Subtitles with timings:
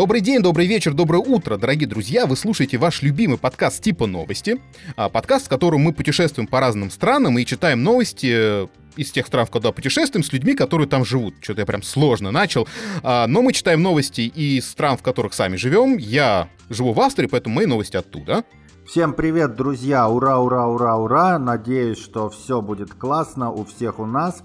[0.00, 2.24] Добрый день, добрый вечер, доброе утро, дорогие друзья.
[2.24, 4.58] Вы слушаете ваш любимый подкаст типа новости.
[4.96, 8.66] А, подкаст, в котором мы путешествуем по разным странам и читаем новости э,
[8.96, 11.34] из тех стран, куда путешествуем, с людьми, которые там живут.
[11.42, 12.66] Что-то я прям сложно начал.
[13.02, 15.98] А, но мы читаем новости из стран, в которых сами живем.
[15.98, 18.44] Я живу в Австрии, поэтому мои новости оттуда.
[18.86, 20.08] Всем привет, друзья!
[20.08, 21.38] Ура, ура, ура, ура!
[21.38, 24.42] Надеюсь, что все будет классно у всех у нас.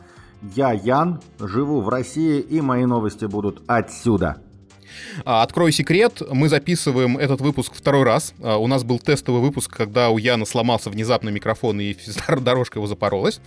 [0.54, 4.42] Я Ян, живу в России, и мои новости будут отсюда.
[5.24, 8.34] А, открою секрет, мы записываем этот выпуск второй раз.
[8.42, 11.96] А, у нас был тестовый выпуск, когда у Яна сломался внезапно микрофон и
[12.40, 13.40] дорожка его запоролась.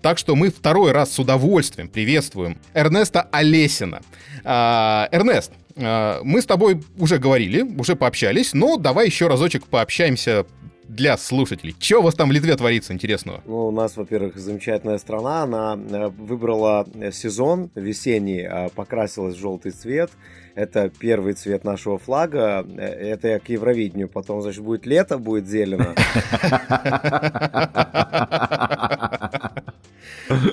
[0.00, 4.02] Так что мы второй раз с удовольствием приветствуем Эрнеста Олесина.
[4.44, 10.44] А, Эрнест, мы с тобой уже говорили, уже пообщались, но давай еще разочек пообщаемся
[10.92, 11.74] для слушателей.
[11.78, 13.42] Что у вас там в Литве творится интересного?
[13.46, 15.42] Ну, у нас, во-первых, замечательная страна.
[15.42, 20.10] Она э, выбрала сезон весенний, покрасилась в желтый цвет.
[20.54, 22.66] Это первый цвет нашего флага.
[22.76, 24.08] Э, это я к Евровидению.
[24.08, 25.94] Потом, значит, будет лето, будет зелено.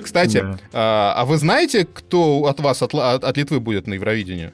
[0.02, 4.52] Кстати, а, а вы знаете, кто от вас, от, от Литвы будет на Евровидении?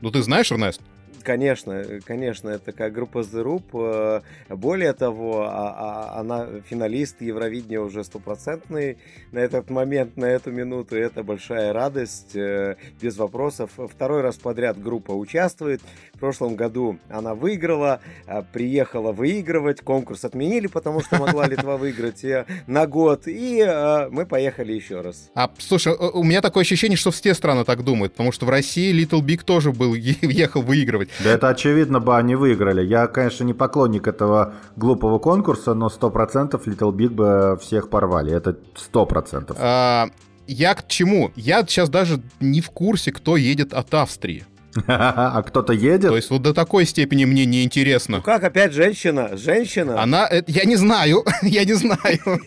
[0.00, 0.80] Ну, ты знаешь, Эрнест?
[1.24, 4.22] Конечно, конечно, это как группа The Roop.
[4.50, 8.98] Э, более того, а, а, она финалист Евровидения уже стопроцентный
[9.32, 10.96] на этот момент, на эту минуту.
[10.96, 13.70] Это большая радость, э, без вопросов.
[13.90, 15.80] Второй раз подряд группа участвует.
[16.12, 19.80] В прошлом году она выиграла, э, приехала выигрывать.
[19.80, 22.22] Конкурс отменили, потому что могла Литва выиграть
[22.66, 23.22] на год.
[23.26, 23.64] И
[24.10, 25.30] мы поехали еще раз.
[25.34, 28.92] А, слушай, у меня такое ощущение, что все страны так думают, потому что в России
[28.94, 31.08] Little Big тоже был, ехал выигрывать.
[31.22, 32.84] Да это очевидно бы они выиграли.
[32.84, 38.32] Я, конечно, не поклонник этого глупого конкурса, но 100% Little Big бы всех порвали.
[38.32, 38.56] Это
[38.92, 39.56] 100%.
[39.58, 40.08] А,
[40.46, 41.30] я к чему?
[41.36, 44.44] Я сейчас даже не в курсе, кто едет от Австрии.
[44.86, 46.10] А кто-то едет?
[46.10, 48.18] То есть вот до такой степени мне не интересно.
[48.18, 49.36] Ну как, опять женщина?
[49.36, 50.00] Женщина?
[50.02, 50.28] Она...
[50.30, 52.20] Э, я не знаю, я не знаю.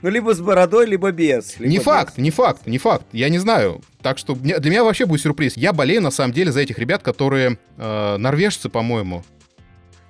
[0.00, 1.58] Ну, либо с бородой, либо без.
[1.58, 1.84] Либо не без.
[1.84, 3.04] факт, не факт, не факт.
[3.12, 3.82] Я не знаю.
[4.00, 5.58] Так что для меня вообще будет сюрприз.
[5.58, 9.24] Я болею, на самом деле, за этих ребят, которые э, норвежцы, по-моему.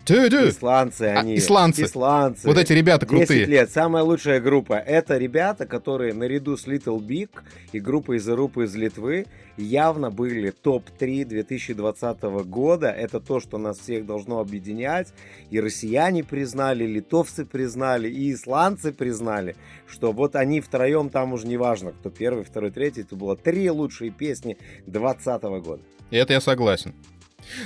[0.05, 0.49] -ду.
[0.49, 1.35] Исландцы а, они.
[1.35, 1.83] А, исландцы.
[1.85, 2.47] Исландцы.
[2.47, 3.41] Вот эти ребята крутые.
[3.41, 3.71] 10 лет.
[3.71, 4.75] Самая лучшая группа.
[4.75, 7.31] Это ребята, которые наряду с Little Big
[7.73, 9.27] и группой из Ирупы из Литвы
[9.57, 12.91] явно были топ-3 2020 года.
[12.91, 15.13] Это то, что нас всех должно объединять.
[15.51, 21.57] И россияне признали, литовцы признали, и исландцы признали, что вот они втроем, там уже не
[21.57, 23.03] важно, кто первый, второй, третий.
[23.03, 25.83] Это было три лучшие песни 2020 года.
[26.11, 26.95] И это я согласен.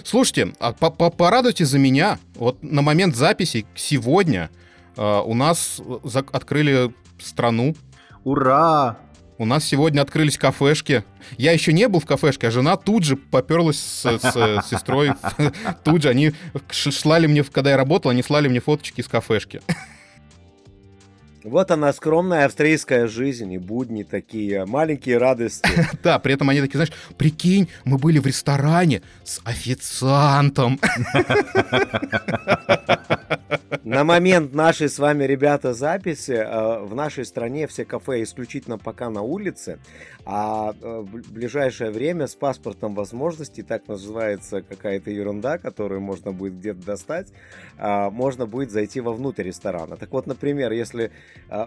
[0.05, 2.19] Слушайте, а порадуйте за меня.
[2.35, 4.51] Вот на момент записи сегодня
[4.97, 5.81] э, у нас
[6.33, 7.75] открыли страну.
[8.25, 8.99] Ура!
[9.39, 11.05] У нас сегодня открылись кафешки.
[11.37, 15.13] Я еще не был в кафешке, а жена тут же поперлась с, с, с сестрой.
[15.85, 16.33] Тут же они
[16.69, 19.61] слали мне, когда я работал, они слали мне фоточки из кафешки.
[21.45, 25.69] Вот она, скромная австрийская жизнь и будни такие, маленькие радости.
[26.03, 30.81] Да, при этом они такие, знаешь, прикинь, мы были в ресторане с официантом.
[33.89, 39.09] На момент нашей с вами, ребята, записи э, в нашей стране все кафе исключительно пока
[39.09, 39.79] на улице,
[40.27, 46.59] а э, в ближайшее время с паспортом возможностей, так называется какая-то ерунда, которую можно будет
[46.59, 47.29] где-то достать,
[47.79, 49.97] а, можно будет зайти вовнутрь ресторана.
[49.97, 51.11] Так вот, например, если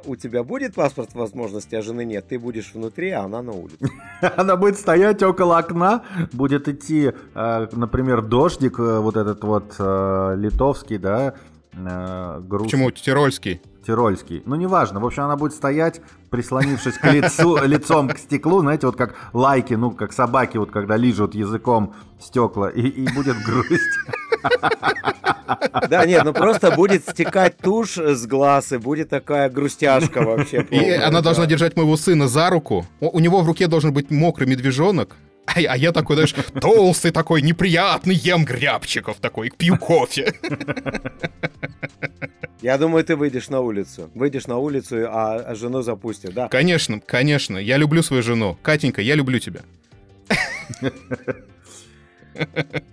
[0.06, 3.90] у тебя будет паспорт возможности, а жены нет, ты будешь внутри, а она на улице.
[4.38, 11.34] Она будет стоять около окна, будет идти, э, например, дождик, вот этот вот литовский, да,
[11.74, 12.64] э, груз.
[12.64, 13.62] Почему тирольский?
[13.86, 14.44] Тирольский.
[14.46, 15.00] Ну, неважно.
[15.00, 19.74] В общем, она будет стоять, прислонившись к лицу, лицом к стеклу, знаете, вот как лайки,
[19.74, 24.00] ну, как собаки, вот когда лижут языком стекла, и, и будет грусть.
[25.90, 30.66] Да, нет, ну просто будет стекать тушь с глаз, и будет такая грустяшка вообще.
[30.70, 32.86] И она должна держать моего сына за руку.
[33.00, 35.16] У него в руке должен быть мокрый медвежонок,
[35.46, 40.34] а, а я такой, знаешь, толстый такой, неприятный, ем грябчиков такой, пью кофе.
[42.62, 44.12] Я думаю, ты выйдешь на улицу.
[44.14, 46.48] Выйдешь на улицу, а, а жену запустят, да?
[46.48, 47.58] Конечно, конечно.
[47.58, 48.58] Я люблю свою жену.
[48.62, 49.62] Катенька, я люблю тебя.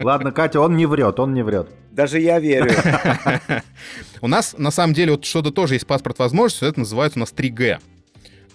[0.01, 1.69] Ладно, Катя, он не врет, он не врет.
[1.93, 2.73] Даже я верю.
[4.21, 7.33] У нас, на самом деле, вот что-то тоже есть паспорт возможности, это называется у нас
[7.33, 7.79] 3G.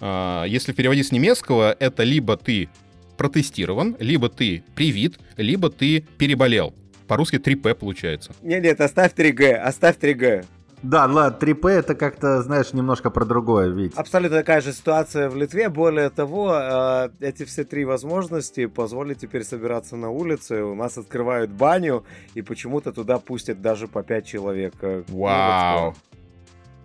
[0.00, 2.68] А, если переводить с немецкого, это либо ты
[3.16, 6.74] протестирован, либо ты привит, либо ты переболел.
[7.06, 8.32] По-русски 3П получается.
[8.42, 10.44] Нет, нет, оставь 3G, оставь 3G.
[10.84, 13.94] Да, ладно, 3P это как-то, знаешь, немножко про другое, ведь.
[13.94, 15.70] Абсолютно такая же ситуация в Литве.
[15.70, 20.62] Более того, э, эти все три возможности позволят теперь собираться на улице.
[20.62, 24.74] У нас открывают баню, и почему-то туда пустят даже по 5 человек.
[24.82, 25.94] Э, ну, Вау!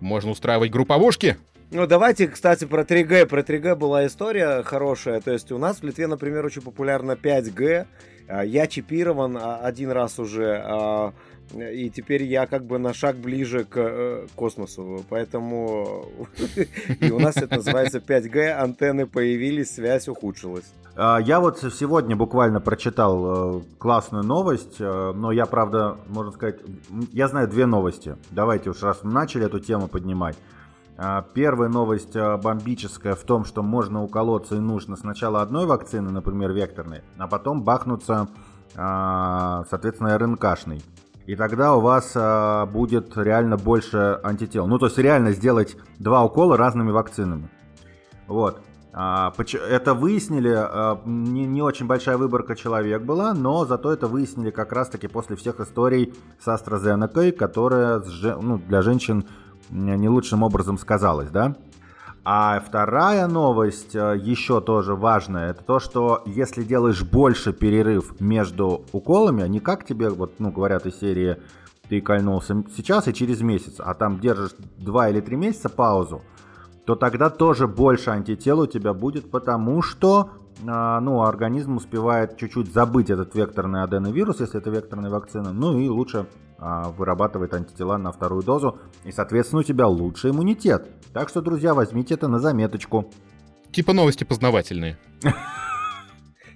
[0.00, 1.36] Можно устраивать групповушки?
[1.72, 3.26] Ну, давайте, кстати, про 3G.
[3.26, 5.20] Про 3G была история хорошая.
[5.20, 7.86] То есть у нас в Литве, например, очень популярно 5G.
[8.28, 11.12] А, я чипирован а, один раз уже, а,
[11.54, 15.04] и теперь я как бы на шаг ближе к э, космосу.
[15.08, 16.06] Поэтому
[17.00, 20.72] и у нас это называется 5G, антенны появились, связь ухудшилась.
[20.96, 26.56] Я вот сегодня буквально прочитал э, классную новость, э, но я, правда, можно сказать,
[27.12, 28.16] я знаю две новости.
[28.30, 30.36] Давайте уж раз мы начали эту тему поднимать.
[31.34, 37.02] Первая новость бомбическая в том, что можно уколоться и нужно сначала одной вакцины, например, векторной,
[37.16, 38.28] а потом бахнуться,
[38.74, 40.82] соответственно, РНКшной.
[41.30, 44.66] И тогда у вас а, будет реально больше антител.
[44.66, 47.48] Ну, то есть реально сделать два укола разными вакцинами.
[48.26, 48.60] Вот.
[48.92, 49.32] А,
[49.68, 55.06] это выяснили, а, не очень большая выборка человек была, но зато это выяснили как раз-таки
[55.06, 58.02] после всех историй с AstraZeneca, которая
[58.40, 59.24] ну, для женщин
[59.70, 61.56] не лучшим образом сказалась, да?
[62.22, 68.84] А вторая новость, э, еще тоже важная, это то, что если делаешь больше перерыв между
[68.92, 71.38] уколами, не как тебе, вот, ну, говорят из серии,
[71.88, 76.20] ты кольнулся сейчас и через месяц, а там держишь 2 или 3 месяца паузу,
[76.84, 80.30] то тогда тоже больше антител у тебя будет, потому что
[80.66, 85.88] а, ну, организм успевает чуть-чуть забыть этот векторный аденовирус, если это векторная вакцина, ну и
[85.88, 86.26] лучше
[86.60, 90.88] вырабатывает антитела на вторую дозу, и, соответственно, у тебя лучше иммунитет.
[91.12, 93.10] Так что, друзья, возьмите это на заметочку.
[93.72, 94.98] Типа новости познавательные.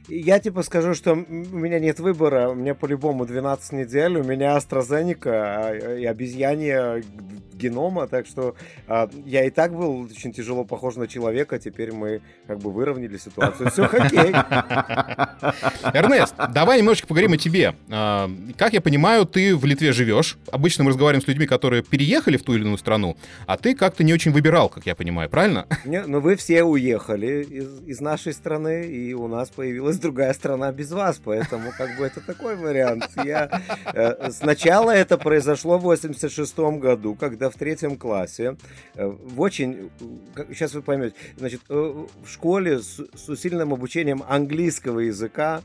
[0.09, 4.57] Я типа скажу, что у меня нет выбора, у меня по-любому 12 недель, у меня
[4.57, 7.03] AstraZeneca а, и обезьянье
[7.55, 8.55] генома, так что
[8.87, 13.17] а, я и так был очень тяжело похож на человека, теперь мы как бы выровняли
[13.17, 14.33] ситуацию, все хоккей.
[15.95, 17.75] Эрнест, давай немножечко поговорим о тебе.
[17.91, 20.37] А, как я понимаю, ты в Литве живешь.
[20.53, 23.17] Обычно мы разговариваем с людьми, которые переехали в ту или иную страну,
[23.47, 25.67] а ты как-то не очень выбирал, как я понимаю, правильно?
[25.85, 30.73] Не, ну вы все уехали из, из нашей страны, и у нас появилась другая страна
[30.73, 33.11] без вас, поэтому как бы это такой вариант.
[33.25, 33.63] Я,
[33.93, 38.57] э, сначала это произошло в 86 году, когда в третьем классе,
[38.95, 39.91] э, в очень,
[40.49, 45.63] сейчас вы поймете, значит, э, в школе с, с усиленным обучением английского языка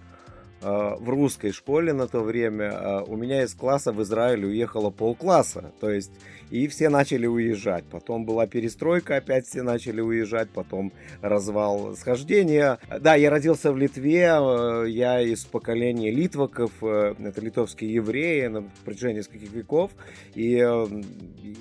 [0.61, 5.71] в русской школе на то время э, у меня из класса в Израиль уехало полкласса.
[5.79, 6.11] То есть
[6.51, 7.85] и все начали уезжать.
[7.85, 10.49] Потом была перестройка, опять все начали уезжать.
[10.49, 10.91] Потом
[11.21, 12.79] развал схождения.
[12.99, 14.37] Да, я родился в Литве.
[14.39, 16.71] Э, я из поколения литваков.
[16.83, 19.91] Это литовские евреи на протяжении нескольких веков.
[20.35, 20.57] И,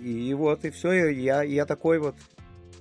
[0.03, 1.09] и вот, и все.
[1.09, 2.17] Я, я такой вот.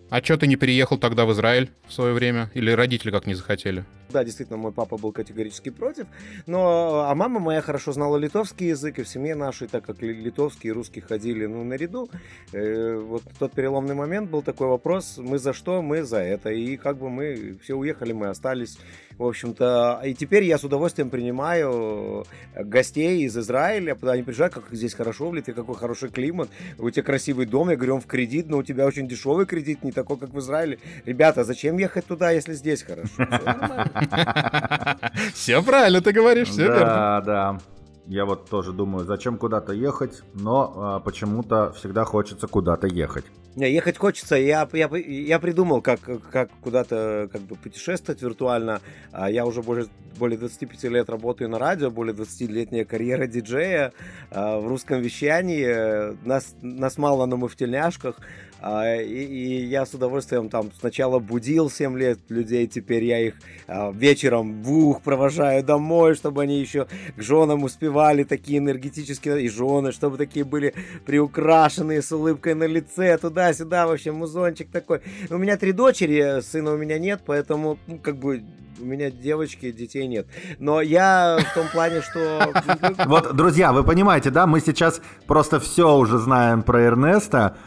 [0.09, 2.49] А что ты не переехал тогда в Израиль в свое время?
[2.53, 3.83] Или родители как не захотели?
[4.09, 6.07] Да, действительно, мой папа был категорически против.
[6.45, 10.69] Но, а мама моя хорошо знала литовский язык, и в семье нашей, так как литовский
[10.69, 12.09] и русский ходили ну, наряду,
[12.53, 16.49] э, вот тот переломный момент был такой вопрос, мы за что, мы за это.
[16.51, 18.77] И как бы мы все уехали, мы остались.
[19.17, 22.25] В общем-то, и теперь я с удовольствием принимаю
[22.55, 27.03] гостей из Израиля, они приезжают, как здесь хорошо в Литве, какой хороший климат, у тебя
[27.03, 30.17] красивый дом, я говорю, он в кредит, но у тебя очень дешевый кредит, не такой,
[30.17, 30.77] как в Израиле.
[31.05, 33.07] Ребята, зачем ехать туда, если здесь хорошо?
[33.17, 33.91] Все нормально.
[35.33, 36.79] Все правильно ты говоришь, все верно.
[36.79, 37.59] Да, да.
[38.07, 43.25] Я вот тоже думаю, зачем куда-то ехать, но а, почему-то всегда хочется куда-то ехать.
[43.57, 44.35] Не, ехать хочется.
[44.35, 45.99] Я, я, я придумал, как,
[46.31, 48.81] как куда-то как бы путешествовать виртуально.
[49.11, 49.87] А я уже более,
[50.17, 53.93] более 25 лет работаю на радио, более 20-летняя карьера диджея
[54.29, 56.15] а, в русском вещании.
[56.25, 58.19] Нас, нас мало, но мы в тельняшках.
[58.59, 63.35] А, и, и я с удовольствием там сначала будил 7 лет людей, теперь я их
[63.67, 69.91] а, вечером бух провожаю домой, чтобы они еще к женам успевали такие энергетические, и жены,
[69.91, 70.73] чтобы такие были
[71.05, 75.01] приукрашенные с улыбкой на лице, туда-сюда, вообще музончик такой.
[75.29, 78.43] У меня три дочери, сына у меня нет, поэтому, ну, как бы,
[78.79, 80.27] у меня девочки, детей нет.
[80.59, 82.53] Но я в том плане, что...
[83.05, 87.57] Вот, друзья, вы понимаете, да, мы сейчас просто все уже знаем про Эрнеста,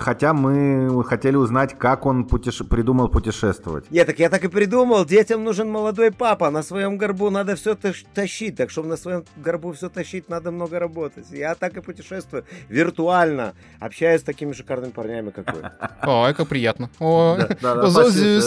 [0.00, 2.64] хотя мы хотели узнать, как он путеше...
[2.64, 3.90] придумал путешествовать.
[3.90, 5.04] Нет, так я так и придумал.
[5.04, 6.50] Детям нужен молодой папа.
[6.50, 7.76] На своем горбу надо все
[8.14, 8.56] тащить.
[8.56, 11.26] Так чтобы на своем горбу все тащить, надо много работать.
[11.30, 12.44] Я так и путешествую.
[12.68, 13.54] Виртуально.
[13.80, 15.70] Общаюсь с такими шикарными парнями, как вы.
[16.10, 16.90] Ой, как приятно.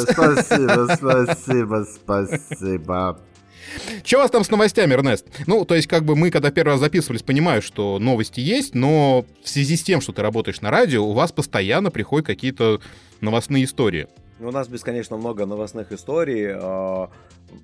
[0.03, 3.19] Спасибо, спасибо, спасибо,
[4.03, 5.25] Что у вас там с новостями, Эрнест?
[5.45, 9.25] Ну, то есть, как бы мы, когда первый раз записывались, понимаю, что новости есть, но
[9.43, 12.79] в связи с тем, что ты работаешь на радио, у вас постоянно приходят какие-то
[13.21, 14.07] новостные истории.
[14.39, 16.47] У нас бесконечно много новостных историй.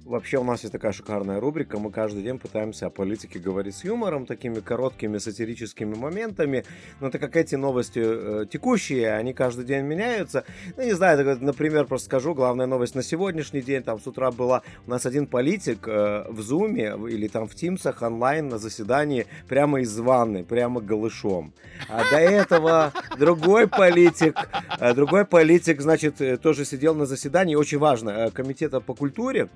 [0.06, 3.84] Вообще у нас есть такая шикарная рубрика, мы каждый день пытаемся о политике говорить с
[3.84, 6.66] юмором, такими короткими сатирическими моментами,
[7.00, 10.44] но так как эти новости э, текущие, они каждый день меняются,
[10.78, 14.32] ну не знаю, так, например, просто скажу, главная новость на сегодняшний день, там с утра
[14.32, 19.26] была у нас один политик э, в Зуме или там в Тимсах онлайн на заседании
[19.48, 21.54] прямо из ванны, прямо голышом.
[21.90, 24.36] А до этого другой политик,
[24.80, 29.50] э, другой политик, значит, э, тоже сидел на заседании, очень важно, э, комитета по культуре,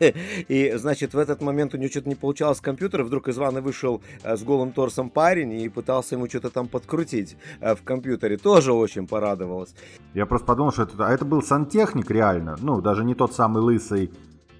[0.48, 3.60] И, значит, в этот момент у него что-то не получалось с компьютера, вдруг из ванны
[3.60, 8.36] вышел э, с голым торсом парень и пытался ему что-то там подкрутить э, в компьютере.
[8.36, 9.74] Тоже очень порадовалась.
[10.14, 12.56] Я просто подумал, что это, а это был сантехник реально.
[12.60, 14.10] Ну, даже не тот самый лысый,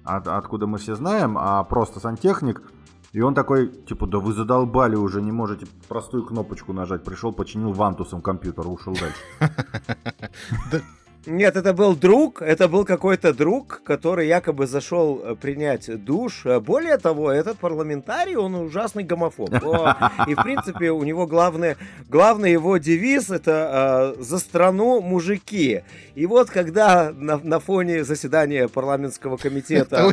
[0.03, 2.61] от, откуда мы все знаем, а просто сантехник.
[3.11, 7.03] И он такой, типа, да вы задолбали уже, не можете простую кнопочку нажать.
[7.03, 9.55] Пришел, починил вантусом компьютер, ушел дальше.
[11.29, 16.41] Нет, это был друг, это был какой-то друг, который якобы зашел э, принять душ.
[16.45, 19.53] Э, более того, этот парламентарий, он ужасный гомофоб.
[20.27, 21.75] И, в принципе, у него главный,
[22.09, 25.83] главный его девиз это э, «За страну мужики».
[26.15, 30.11] И вот, когда на, на фоне заседания парламентского комитета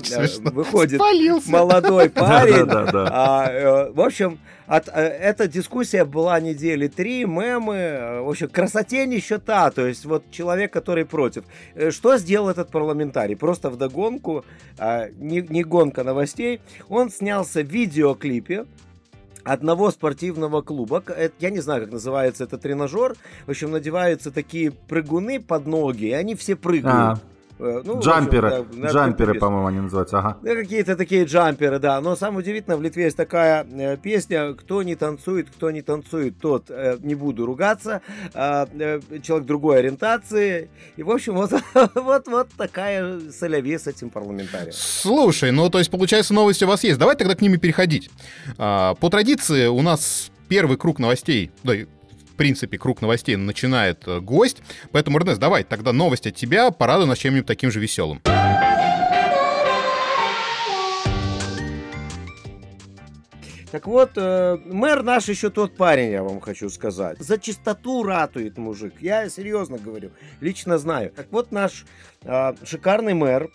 [0.53, 1.01] выходит
[1.47, 9.07] молодой парень, а, в общем, от, эта дискуссия была недели три, мемы, в общем, красоте
[9.07, 11.45] нищета, то есть вот человек, который против.
[11.75, 13.37] Э, что сделал этот парламентарий?
[13.37, 14.45] Просто вдогонку,
[14.79, 18.67] а, не, не гонка новостей, он снялся в видеоклипе,
[19.45, 21.03] одного спортивного клуба.
[21.39, 23.15] Я не знаю, как называется это тренажер.
[23.47, 27.19] В общем, надеваются такие прыгуны под ноги, и они все прыгают.
[27.19, 27.36] А.
[27.59, 30.37] Э, ну, джамперы, общем, да, джамперы, по-моему, они называются, ага.
[30.43, 32.01] Да, какие-то такие джамперы, да.
[32.01, 36.39] Но самое удивительное, в Литве есть такая э, песня «Кто не танцует, кто не танцует,
[36.39, 38.03] тот э, не буду ругаться».
[38.35, 40.69] Э, э, человек другой ориентации.
[40.97, 41.53] И, в общем, вот,
[41.95, 44.73] вот, вот такая соляви с этим парламентарием.
[44.73, 46.99] Слушай, ну, то есть, получается, новости у вас есть.
[46.99, 48.11] Давай тогда к ними переходить.
[48.59, 51.75] А, по традиции у нас первый круг новостей, да,
[52.37, 54.63] принципе, круг новостей начинает э, гость.
[54.93, 58.21] Поэтому, Эрнест, давай, тогда новость от тебя, порадуй нас чем-нибудь таким же веселым.
[63.77, 67.19] Так вот, э, мэр наш еще тот парень, я вам хочу сказать.
[67.19, 68.95] За чистоту ратует мужик.
[69.01, 71.11] Я серьезно говорю, лично знаю.
[71.11, 71.85] Так вот, наш
[72.23, 73.51] э, шикарный мэр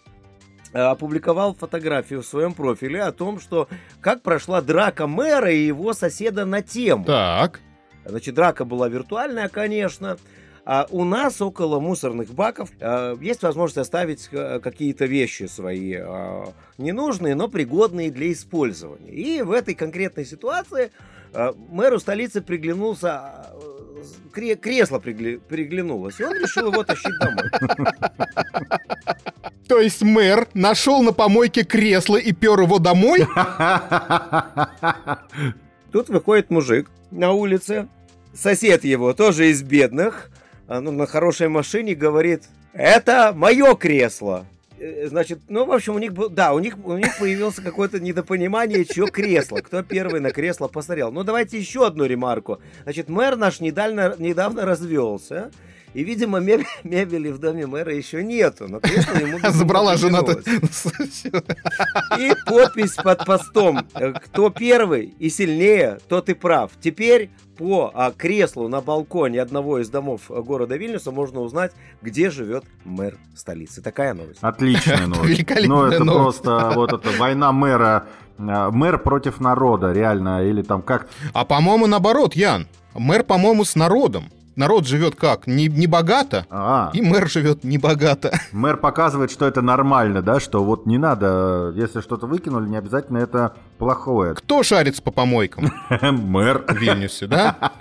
[0.74, 3.68] э, опубликовал фотографию в своем профиле о том, что
[4.00, 7.06] как прошла драка мэра и его соседа на тему.
[7.06, 7.62] Так.
[8.06, 10.18] Значит, драка была виртуальная, конечно.
[10.64, 16.46] А у нас около мусорных баков э, есть возможность оставить э, какие-то вещи свои э,
[16.78, 19.12] ненужные, но пригодные для использования.
[19.12, 20.92] И в этой конкретной ситуации
[21.34, 27.50] э, мэру столицы приглянулся э, кре- кресло пригля- приглянулось, и он решил его тащить домой.
[29.68, 33.26] То есть мэр нашел на помойке кресло и пер его домой?
[35.92, 37.88] Тут выходит мужик на улице,
[38.34, 40.30] сосед его, тоже из бедных,
[40.68, 42.44] а, ну, на хорошей машине, говорит,
[42.74, 44.46] это мое кресло.
[44.80, 48.86] Э, значит, ну, в общем, у них, да, у них, у них появилось какое-то недопонимание,
[48.86, 51.12] чье кресло, кто первый на кресло посмотрел.
[51.12, 52.60] Ну, давайте еще одну ремарку.
[52.84, 55.52] Значит, мэр наш недавно, недавно развелся,
[55.94, 56.62] и, видимо, меб...
[56.84, 60.20] мебели в доме мэра еще нету, но кресло ему Забрала жена
[62.20, 63.88] И подпись под постом.
[64.26, 66.72] Кто первый и сильнее, тот и прав.
[66.80, 72.64] Теперь по а, креслу на балконе одного из домов города Вильнюса можно узнать, где живет
[72.86, 73.82] мэр столицы.
[73.82, 74.40] Такая новость.
[74.42, 75.68] Отличная новость.
[75.68, 78.08] Ну, это просто вот эта война мэра
[78.40, 81.08] а, мэр против народа, реально, или там как...
[81.34, 82.68] А по-моему, наоборот, Ян.
[82.94, 85.48] Мэр, по-моему, с народом народ живет как?
[85.48, 86.92] Не, не богато, а.
[86.94, 88.32] и мэр живет не богато.
[88.52, 93.18] Мэр показывает, что это нормально, да, что вот не надо, если что-то выкинули, не обязательно
[93.18, 94.36] это плохое.
[94.36, 95.72] Кто шарится по помойкам?
[96.02, 96.66] Мэр.
[96.68, 97.72] В Вильнюсе, да?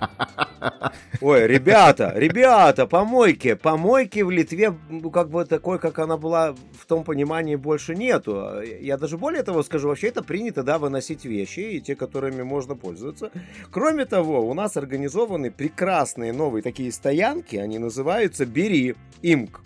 [1.21, 3.53] Ой, ребята, ребята, помойки.
[3.53, 8.63] Помойки в Литве, ну, как бы такой, как она была в том понимании, больше нету.
[8.81, 12.75] Я даже более того скажу, вообще это принято, да, выносить вещи, и те, которыми можно
[12.75, 13.29] пользоваться.
[13.69, 19.61] Кроме того, у нас организованы прекрасные новые такие стоянки, они называются «Бери», «Имк».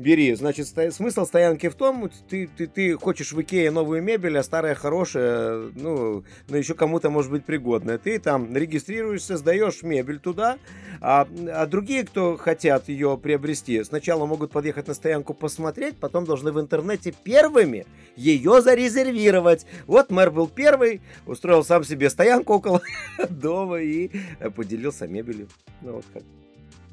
[0.00, 0.34] Бери.
[0.34, 4.42] Значит, sto- смысл стоянки в том, ты, ты, ты хочешь в Икее новую мебель, а
[4.42, 7.98] старая хорошая, ну, ну еще кому-то может быть пригодная.
[7.98, 10.58] Ты там регистрируешься, сдаешь мебель туда,
[11.00, 16.50] а, а другие, кто хотят ее приобрести, сначала могут подъехать на стоянку посмотреть, потом должны
[16.50, 19.66] в интернете первыми ее зарезервировать.
[19.86, 22.80] Вот мэр был первый, устроил сам себе стоянку около
[23.28, 24.10] дома и
[24.56, 25.48] поделился мебелью.
[25.82, 26.22] Ну, вот как.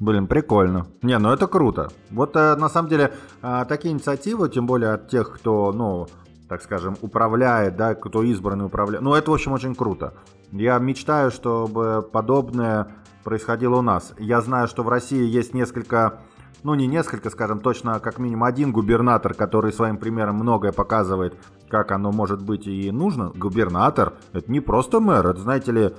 [0.00, 0.86] Блин, прикольно.
[1.02, 1.88] Не, ну это круто.
[2.10, 3.12] Вот э, на самом деле
[3.42, 6.06] э, такие инициативы, тем более от тех, кто, ну,
[6.48, 9.02] так скажем, управляет, да, кто избранный управляет.
[9.02, 10.14] Ну, это, в общем, очень круто.
[10.52, 12.88] Я мечтаю, чтобы подобное
[13.24, 14.14] происходило у нас.
[14.18, 16.20] Я знаю, что в России есть несколько,
[16.62, 21.34] ну, не несколько, скажем, точно как минимум один губернатор, который своим примером многое показывает,
[21.68, 23.32] как оно может быть и нужно.
[23.34, 25.90] Губернатор– это не просто мэр, это, знаете ли,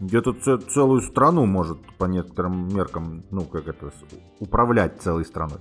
[0.00, 3.92] где-то целую страну может по некоторым меркам, ну, как это,
[4.38, 5.58] управлять целой страной.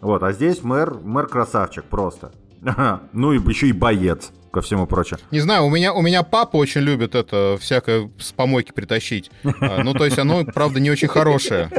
[0.00, 2.32] Вот, а здесь мэр, мэр красавчик просто.
[3.12, 5.20] Ну и еще и боец, ко всему прочему.
[5.30, 9.30] Не знаю, у меня, у меня папа очень любит это всякое с помойки притащить.
[9.60, 11.70] А, Ну, то есть оно, правда, не очень хорошее.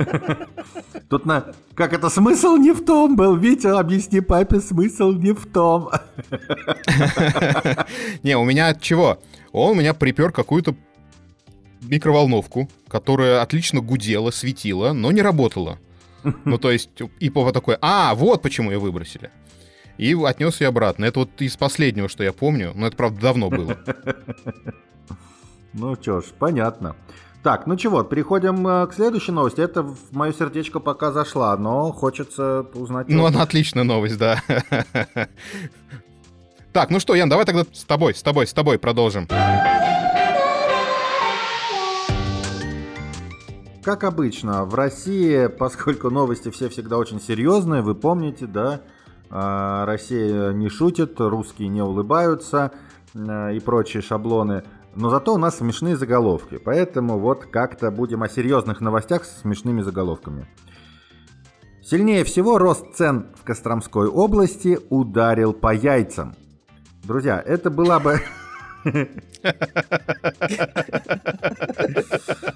[1.09, 1.45] Тут на...
[1.75, 3.35] Как это смысл не в том был?
[3.35, 5.89] Витя, объясни папе, смысл не в том.
[8.23, 9.19] Не, у меня от чего?
[9.51, 10.75] Он у меня припер какую-то
[11.81, 15.79] микроволновку, которая отлично гудела, светила, но не работала.
[16.45, 19.31] Ну, то есть, и папа такой, а, вот почему ее выбросили.
[19.97, 21.05] И отнес ее обратно.
[21.05, 22.71] Это вот из последнего, что я помню.
[22.75, 23.77] Но это, правда, давно было.
[25.73, 26.95] Ну что ж, понятно.
[27.43, 29.61] Так, ну чего, переходим э, к следующей новости.
[29.61, 33.07] Это в мое сердечко пока зашла, но хочется узнать...
[33.07, 34.41] Ну, чё- она отличная новость, да.
[36.73, 39.27] Так, ну что, Ян, давай тогда с тобой, с тобой, с тобой продолжим.
[43.89, 48.81] Как обычно, в России, поскольку новости все всегда очень серьезные, вы помните, да,
[49.31, 52.71] а, Россия не шутит, русские не улыбаются
[53.15, 54.61] а, и прочие шаблоны.
[54.93, 59.81] Но зато у нас смешные заголовки, поэтому вот как-то будем о серьезных новостях с смешными
[59.81, 60.45] заголовками.
[61.81, 66.35] Сильнее всего рост цен в Костромской области ударил по яйцам.
[67.03, 68.19] Друзья, это была бы...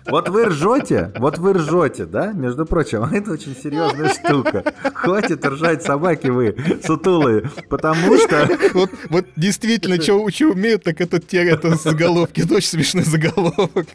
[0.08, 2.34] Вот вы ржете, вот вы ржете, да?
[2.34, 4.64] Между прочим, это очень серьезная штука.
[4.94, 8.48] Хватит ржать собаки вы, сутулые, потому что...
[8.74, 12.42] Вот, вот действительно, что умеют, так это те это заголовки.
[12.42, 13.88] Это очень смешной заголовок.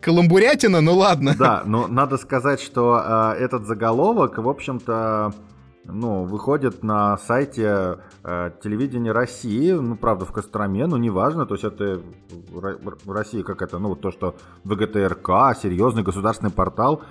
[0.00, 1.34] Каламбурятина, ну ладно.
[1.38, 5.34] Да, но надо сказать, что э, этот заголовок, в общем-то,
[5.84, 11.64] ну, выходит на сайте э, телевидения России, ну, правда, в Костроме, ну, неважно, то есть
[11.64, 12.00] это
[12.52, 17.02] Ро- в России как это, ну, то, что ВГТРК, серьезный государственный портал,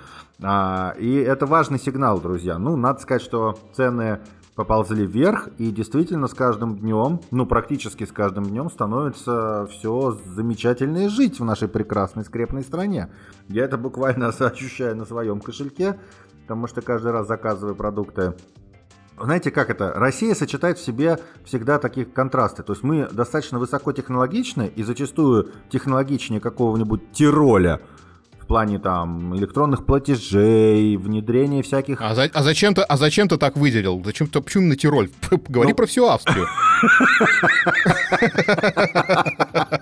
[0.42, 2.58] А, и это важный сигнал, друзья.
[2.58, 4.20] Ну, надо сказать, что цены
[4.56, 11.10] поползли вверх, и действительно с каждым днем, ну, практически с каждым днем становится все замечательнее
[11.10, 13.10] жить в нашей прекрасной скрепной стране.
[13.48, 16.00] Я это буквально ощущаю на своем кошельке,
[16.42, 18.34] потому что каждый раз заказываю продукты
[19.26, 19.92] знаете, как это?
[19.94, 22.64] Россия сочетает в себе всегда такие контрасты.
[22.64, 27.80] То есть мы достаточно высокотехнологичны и зачастую технологичнее какого-нибудь Тироля
[28.44, 32.02] в плане там электронных платежей, внедрения всяких...
[32.02, 34.02] А, за- а зачем ты, а зачем ты так выделил?
[34.04, 35.10] Зачем ты, почему на Тироль?
[35.48, 35.76] Говори Ну.
[35.76, 36.46] про всю Австрию.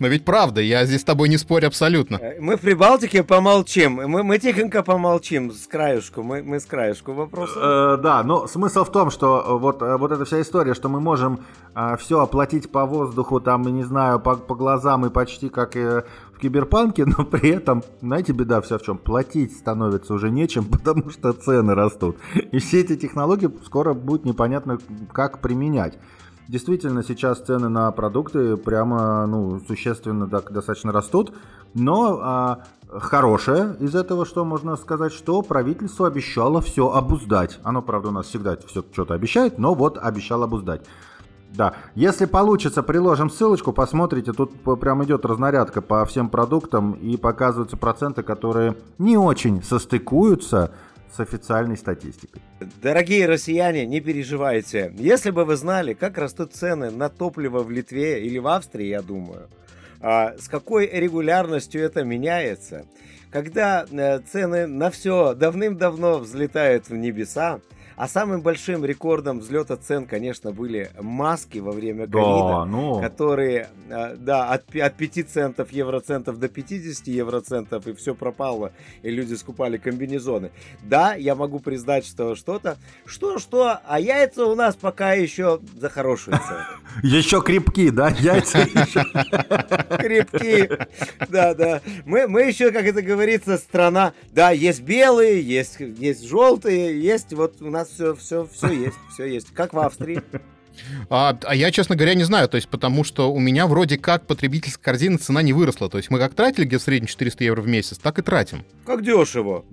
[0.00, 2.16] Но ведь правда, я здесь с тобой не спорю абсолютно.
[2.16, 3.94] Э, Мы в Прибалтике помолчим.
[3.94, 6.22] Мы, мы тихонько помолчим с краюшку.
[6.22, 7.96] Мы, мы с краюшку вопроса.
[7.98, 10.88] Э, да, но смысл в том, что э, вот, э, вот эта вся история, что
[10.88, 11.40] мы можем
[12.00, 16.02] все оплатить по воздуху, там, не знаю, по, по глазам и почти как и
[16.38, 18.96] в киберпанке, но при этом, знаете, беда вся в чем?
[18.96, 22.16] Платить становится уже нечем, потому что цены растут.
[22.52, 24.78] И все эти технологии скоро будет непонятно,
[25.12, 25.98] как применять.
[26.46, 31.34] Действительно, сейчас цены на продукты прямо, ну, существенно так, достаточно растут,
[31.74, 37.58] но а, хорошее из этого, что можно сказать, что правительство обещало все обуздать.
[37.64, 40.86] Оно, правда, у нас всегда все что-то обещает, но вот обещало обуздать.
[41.54, 47.76] Да, если получится, приложим ссылочку, посмотрите, тут прям идет разнарядка по всем продуктам и показываются
[47.76, 50.72] проценты, которые не очень состыкуются
[51.10, 52.42] с официальной статистикой.
[52.82, 54.92] Дорогие россияне, не переживайте.
[54.96, 59.00] Если бы вы знали, как растут цены на топливо в Литве или в Австрии, я
[59.00, 59.48] думаю,
[60.00, 62.84] а, с какой регулярностью это меняется,
[63.30, 67.60] когда э, цены на все давным-давно взлетают в небеса,
[67.98, 73.00] А самым большим рекордом взлета цен, конечно, были маски во время ковида, Да, ну.
[73.00, 78.70] которые, а, да, от, от 5 центов, евроцентов до 50 евроцентов, и все пропало,
[79.02, 80.52] и люди скупали комбинезоны.
[80.84, 86.38] Да, я могу признать, что что-то, что-что, а яйца у нас пока еще за хорошие
[86.38, 86.60] цены.
[87.02, 88.08] Еще крепки, да?
[88.08, 89.04] Яйца еще.
[89.98, 90.68] крепки.
[91.28, 91.80] Да, да.
[92.04, 94.14] Мы, мы еще, как это говорится, страна.
[94.32, 99.26] Да, есть белые, есть, есть желтые, есть вот у нас все, все, все есть, все
[99.26, 99.52] есть.
[99.54, 100.22] Как в Австрии.
[101.10, 104.26] А, а я, честно говоря, не знаю, то есть потому что у меня вроде как
[104.28, 105.88] потребительская корзина цена не выросла.
[105.88, 108.64] То есть мы как тратили где в среднем 400 евро в месяц, так и тратим.
[108.86, 109.64] Как дешево.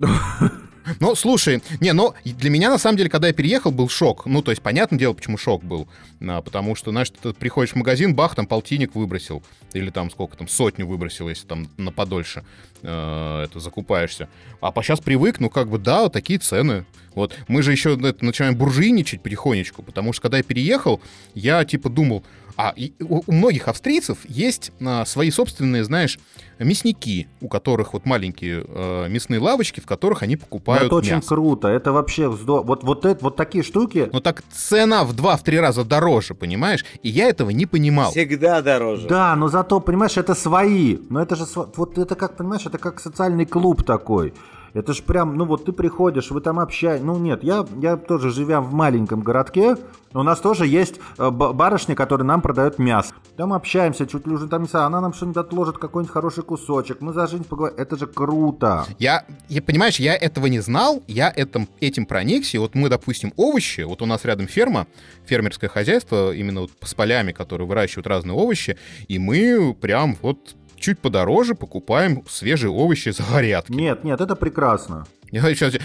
[1.00, 4.26] Ну, слушай, не, ну, для меня, на самом деле, когда я переехал, был шок.
[4.26, 5.88] Ну, то есть, понятное дело, почему шок был.
[6.20, 9.42] А, потому что, знаешь, ты приходишь в магазин, бах, там полтинник выбросил.
[9.72, 12.44] Или там сколько там, сотню выбросил, если там на подольше
[12.82, 14.28] э, это закупаешься.
[14.60, 16.86] А по сейчас привык, ну, как бы, да, вот такие цены.
[17.14, 21.00] Вот, мы же еще это, начинаем буржуйничать потихонечку, потому что, когда я переехал,
[21.34, 22.24] я, типа, думал,
[22.56, 26.18] а и у, у многих австрийцев есть а, свои собственные, знаешь,
[26.58, 31.28] мясники, у которых вот маленькие э, мясные лавочки, в которых они покупают Это очень мясо.
[31.28, 31.68] круто.
[31.68, 32.62] Это вообще вздо...
[32.62, 34.08] Вот, вот, это, вот такие штуки.
[34.10, 36.84] Но так цена в 2-3 раза дороже, понимаешь?
[37.02, 38.10] И я этого не понимал.
[38.10, 39.06] Всегда дороже.
[39.06, 40.96] Да, но зато, понимаешь, это свои.
[41.10, 44.32] Но это же, сво- вот это как, понимаешь, это как социальный клуб такой.
[44.76, 47.02] Это ж прям, ну вот ты приходишь, вы там общаетесь.
[47.02, 49.76] Ну нет, я, я тоже живя в маленьком городке,
[50.12, 53.14] у нас тоже есть э, ба- барышня, которая нам продает мясо.
[53.38, 57.00] Там общаемся, чуть ли уже там, не она нам что-нибудь отложит, какой-нибудь хороший кусочек.
[57.00, 57.78] Мы за жизнь поговорим.
[57.78, 58.84] Это же круто.
[58.98, 62.60] Я, я, понимаешь, я этого не знал, я этим, этим проникся.
[62.60, 64.86] Вот мы, допустим, овощи, вот у нас рядом ферма,
[65.24, 68.76] фермерское хозяйство, именно вот с полями, которые выращивают разные овощи,
[69.08, 73.72] и мы прям вот чуть подороже покупаем свежие овощи за горятки.
[73.72, 75.06] Нет, нет, это прекрасно.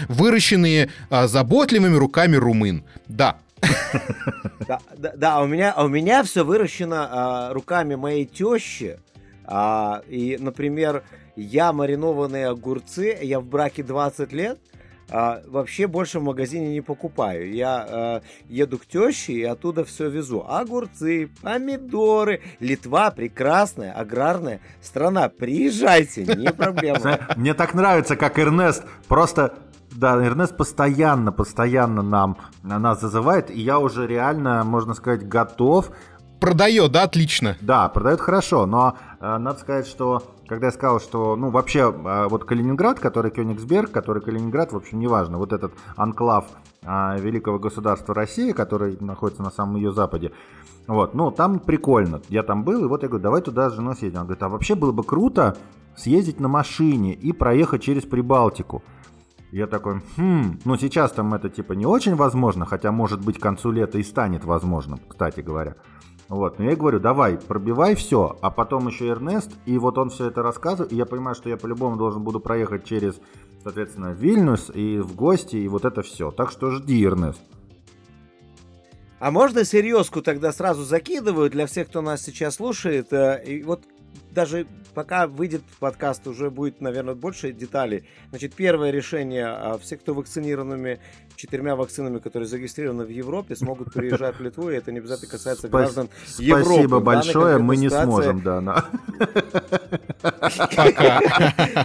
[0.08, 2.84] Выращенные а, заботливыми руками румын.
[3.08, 3.38] Да,
[4.66, 8.98] Да, да, да, а у меня, а у меня все выращено а, руками моей тещи.
[9.44, 11.04] А, и, например,
[11.36, 14.58] я маринованные огурцы, я в браке 20 лет,
[15.12, 17.52] а, вообще больше в магазине не покупаю.
[17.52, 20.44] Я а, еду к теще и оттуда все везу.
[20.48, 22.40] Огурцы, помидоры.
[22.60, 25.28] Литва прекрасная аграрная страна.
[25.28, 27.18] Приезжайте, не проблема.
[27.36, 29.54] Мне так нравится, как Эрнест просто...
[29.90, 35.90] Да, Эрнест постоянно, постоянно нам, нас зазывает, и я уже реально, можно сказать, готов.
[36.40, 37.58] продает, да, отлично.
[37.60, 42.26] Да, продает хорошо, но э, надо сказать, что когда я сказал, что, ну, вообще, э,
[42.28, 46.46] вот Калининград, который Кёнигсберг, который Калининград, в общем, неважно, вот этот анклав
[46.82, 50.32] э, великого государства России, который находится на самом ее западе,
[50.86, 52.20] вот, ну, там прикольно.
[52.28, 54.20] Я там был, и вот я говорю, давай туда с женой съездим.
[54.20, 55.56] Он говорит, а вообще было бы круто
[55.96, 58.82] съездить на машине и проехать через Прибалтику.
[59.52, 63.42] Я такой, хм, ну сейчас там это типа не очень возможно, хотя может быть к
[63.42, 65.76] концу лета и станет возможным, кстати говоря.
[66.32, 70.08] Вот, но я ей говорю, давай, пробивай все, а потом еще Эрнест, и вот он
[70.08, 73.20] все это рассказывает, и я понимаю, что я по-любому должен буду проехать через,
[73.62, 76.30] соответственно, Вильнюс и в гости, и вот это все.
[76.30, 77.42] Так что жди, Эрнест.
[79.18, 83.12] А можно серьезку тогда сразу закидываю для всех, кто нас сейчас слушает.
[83.12, 83.82] э, И вот
[84.30, 88.04] даже пока выйдет подкаст, уже будет, наверное, больше деталей.
[88.30, 89.46] Значит, первое решение.
[89.46, 90.98] а, Все, кто вакцинированными
[91.36, 95.66] четырьмя вакцинами, которые зарегистрированы в Европе, смогут приезжать в Литву, и это не обязательно касается
[95.66, 96.64] Спас- граждан Европы.
[96.64, 98.60] Спасибо большое, мы не ситуации- сможем, да.
[98.60, 98.84] на-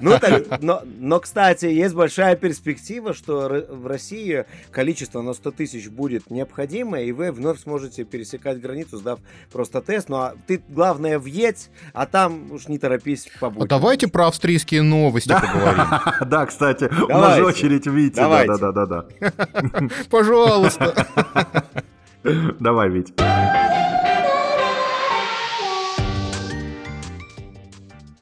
[0.01, 5.89] Ну, так, но, но, кстати, есть большая перспектива, что в России количество на 100 тысяч
[5.89, 9.19] будет необходимо, и вы вновь сможете пересекать границу, сдав
[9.51, 10.09] просто тест.
[10.09, 13.67] Ну, а ты, главное, въедь, а там уж не торопись А побудь.
[13.67, 15.85] давайте про австрийские новости поговорим.
[16.27, 18.15] Да, кстати, у нас очередь Вити.
[18.15, 19.05] Да-да-да.
[20.09, 21.05] Пожалуйста.
[22.59, 23.13] Давай, Вить.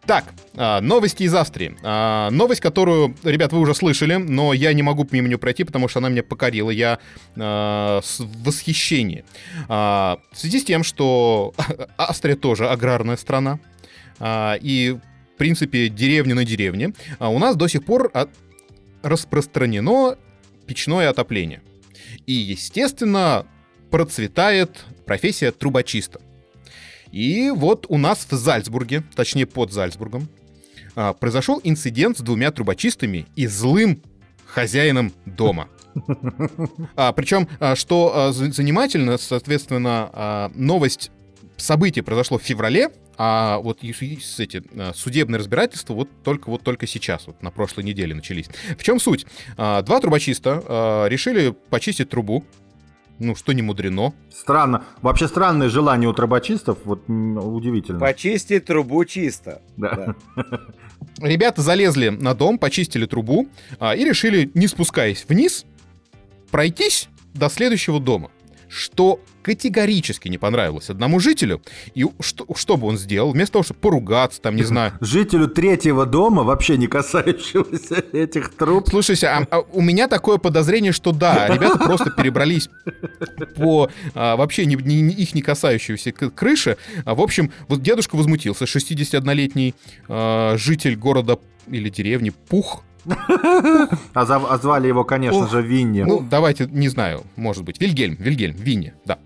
[0.05, 1.75] Так, а, новости из Австрии.
[1.81, 5.87] А, Новость, которую, ребят, вы уже слышали, но я не могу мимо нее пройти, потому
[5.87, 6.69] что она меня покорила.
[6.69, 6.99] Я
[7.35, 9.25] а, в восхищении.
[9.67, 11.53] А, В связи с тем, что
[11.97, 13.59] Австрия тоже аграрная страна, а,
[14.61, 14.97] и,
[15.35, 18.29] в принципе, деревня на деревне, а, у нас до сих пор от-
[19.03, 20.17] распространено
[20.67, 21.61] печное отопление.
[22.25, 23.45] И, естественно,
[23.91, 26.19] процветает профессия трубочиста.
[27.11, 30.27] И вот у нас в Зальцбурге, точнее под Зальцбургом,
[30.95, 34.01] а, произошел инцидент с двумя трубочистами и злым
[34.45, 35.67] хозяином дома.
[36.97, 41.09] А, причем, а, что а, за- занимательно, соответственно, а, новость,
[41.57, 47.41] событие произошло в феврале, а вот эти судебные разбирательства вот только вот только сейчас, вот
[47.41, 48.47] на прошлой неделе начались.
[48.77, 49.25] В чем суть?
[49.55, 52.45] Два трубочиста решили почистить трубу,
[53.19, 54.13] ну, что не мудрено.
[54.31, 54.83] Странно.
[55.01, 57.99] Вообще странное желание у трубочистов, вот удивительно.
[57.99, 59.61] Почистить трубу чисто.
[59.77, 60.15] Да.
[60.35, 60.59] да.
[61.19, 63.47] Ребята залезли на дом, почистили трубу
[63.79, 65.65] а, и решили, не спускаясь вниз,
[66.51, 68.31] пройтись до следующего дома.
[68.67, 71.61] Что категорически не понравилось одному жителю.
[71.93, 73.31] И что, что бы он сделал?
[73.31, 74.93] Вместо того, чтобы поругаться, там, не знаю...
[75.01, 78.89] Жителю третьего дома, вообще не касающегося этих труб.
[78.89, 82.69] Слушайте, а, а у меня такое подозрение, что да, ребята просто перебрались
[83.55, 86.77] по а, вообще не, не, их не касающейся крыше.
[87.05, 89.75] А, в общем, вот дедушка возмутился, 61-летний
[90.07, 92.83] а, житель города или деревни Пух,
[94.13, 96.03] а, зав- а звали его, конечно Ох, же, Винни.
[96.03, 97.79] Ну, давайте, не знаю, может быть.
[97.79, 99.19] Вильгельм, Вильгельм, Винни, да.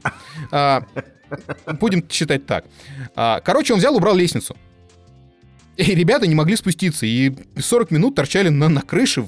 [0.52, 0.84] А,
[1.80, 2.66] будем считать так.
[3.16, 4.56] А, короче, он взял, убрал лестницу.
[5.78, 7.06] И ребята не могли спуститься.
[7.06, 9.28] И 40 минут торчали на, на крыше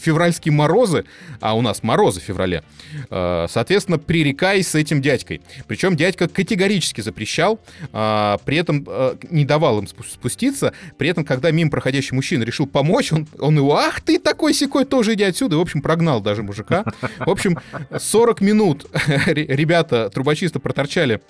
[0.00, 1.04] февральские морозы,
[1.40, 2.62] а у нас морозы в феврале,
[3.10, 5.42] э, соответственно, пререкаясь с этим дядькой.
[5.66, 7.60] Причем дядька категорически запрещал,
[7.92, 12.66] э, при этом э, не давал им спуститься, при этом, когда мимо проходящий мужчина решил
[12.66, 16.20] помочь, он, он его, ах ты такой секой, тоже иди отсюда, и, в общем, прогнал
[16.20, 16.84] даже мужика.
[17.18, 17.58] В общем,
[17.96, 18.86] 40 минут
[19.26, 21.20] ребята, трубочисты, проторчали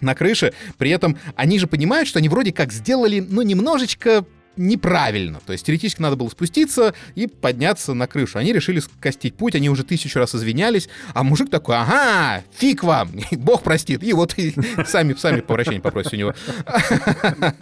[0.00, 4.24] на крыше, при этом они же понимают, что они вроде как сделали, ну, немножечко
[4.56, 5.40] неправильно.
[5.44, 8.38] То есть теоретически надо было спуститься и подняться на крышу.
[8.38, 13.10] Они решили скостить путь, они уже тысячу раз извинялись, а мужик такой, ага, фиг вам,
[13.32, 14.02] бог простит.
[14.02, 14.34] И вот
[14.86, 16.34] сами, сами прощения попросите у него.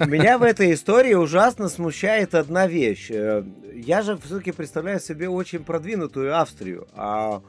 [0.07, 3.09] Меня в этой истории ужасно смущает одна вещь.
[3.11, 7.43] Э, я же все-таки представляю себе очень продвинутую Австрию, а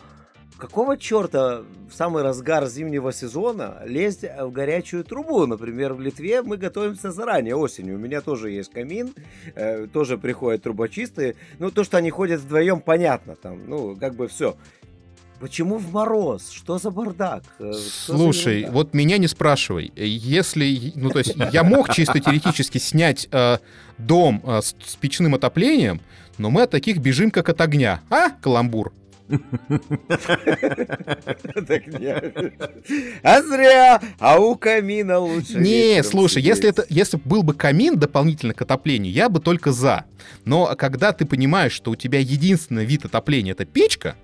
[0.59, 5.47] какого черта в самый разгар зимнего сезона лезть в горячую трубу?
[5.47, 7.95] Например, в Литве мы готовимся заранее, осенью.
[7.95, 9.15] У меня тоже есть камин,
[9.55, 11.35] э, тоже приходят трубочисты.
[11.57, 13.35] Ну, то, что они ходят вдвоем, понятно.
[13.35, 14.55] Там, ну, как бы все.
[15.39, 16.49] Почему в мороз?
[16.51, 17.43] Что за бардак?
[17.59, 19.91] Э, что Слушай, за вот меня не спрашивай.
[19.95, 23.57] Если, ну то есть, я мог чисто теоретически снять э,
[23.97, 26.01] дом э, с, с печным отоплением,
[26.37, 28.01] но мы от таких бежим как от огня.
[28.09, 28.91] А, каламбур?
[31.67, 31.83] Так.
[33.23, 34.01] А зря!
[34.19, 35.59] А у камина лучше.
[35.59, 40.05] Не, слушай, если это, если был бы камин дополнительно к отоплению, я бы только за.
[40.45, 44.15] Но когда ты понимаешь, что у тебя единственный вид отопления это печка,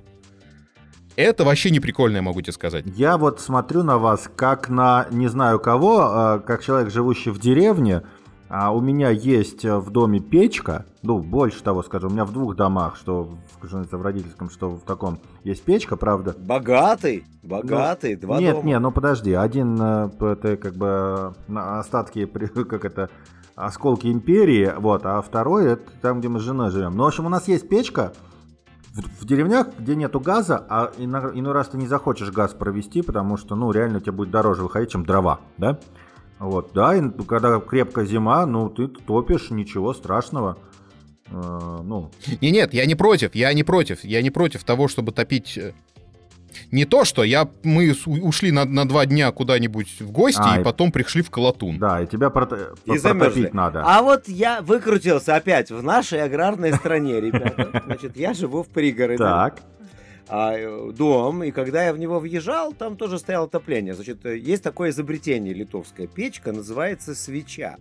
[1.16, 2.86] это вообще не прикольно, я могу тебе сказать.
[2.96, 7.40] Я вот смотрю на вас как на не знаю кого, а как человек, живущий в
[7.40, 8.02] деревне,
[8.48, 12.32] а у меня есть э, в доме печка, ну, больше того скажу, у меня в
[12.32, 13.30] двух домах, что
[13.62, 16.36] в, в родительском, что в таком, есть печка, правда.
[16.38, 18.58] Богатый, богатый, ну, два нет, дома.
[18.58, 22.26] Нет, нет, ну подожди, один, э, это как бы остатки,
[22.70, 23.10] как это,
[23.56, 26.96] осколки империи, вот, а второй, это там, где мы с женой живем.
[26.96, 28.14] Ну, в общем, у нас есть печка,
[28.96, 33.02] в, в деревнях, где нету газа, а иной, иной раз ты не захочешь газ провести,
[33.02, 35.80] потому что, ну, реально тебе будет дороже выходить, чем дрова, да?
[36.40, 40.58] Вот, да, и когда крепкая зима, ну, ты топишь, ничего страшного.
[41.28, 42.12] Э, ну.
[42.42, 45.72] Не, нет, я не против, я не против, я не против того, чтобы топить э,
[46.72, 50.62] не то, что я, мы ушли на, на два дня куда-нибудь в гости, а, и,
[50.62, 51.78] и потом пришли в Колотун.
[51.78, 52.76] Да, и тебя прото...
[52.86, 53.84] и протопить надо.
[53.86, 57.82] А вот я выкрутился опять в нашей аграрной стране, ребята.
[57.86, 59.18] Значит, я живу в пригороде.
[59.18, 59.62] Так
[60.28, 63.94] а, э, дом, и когда я в него въезжал, там тоже стояло отопление.
[63.94, 67.78] Значит, э, есть такое изобретение литовская печка, называется свеча.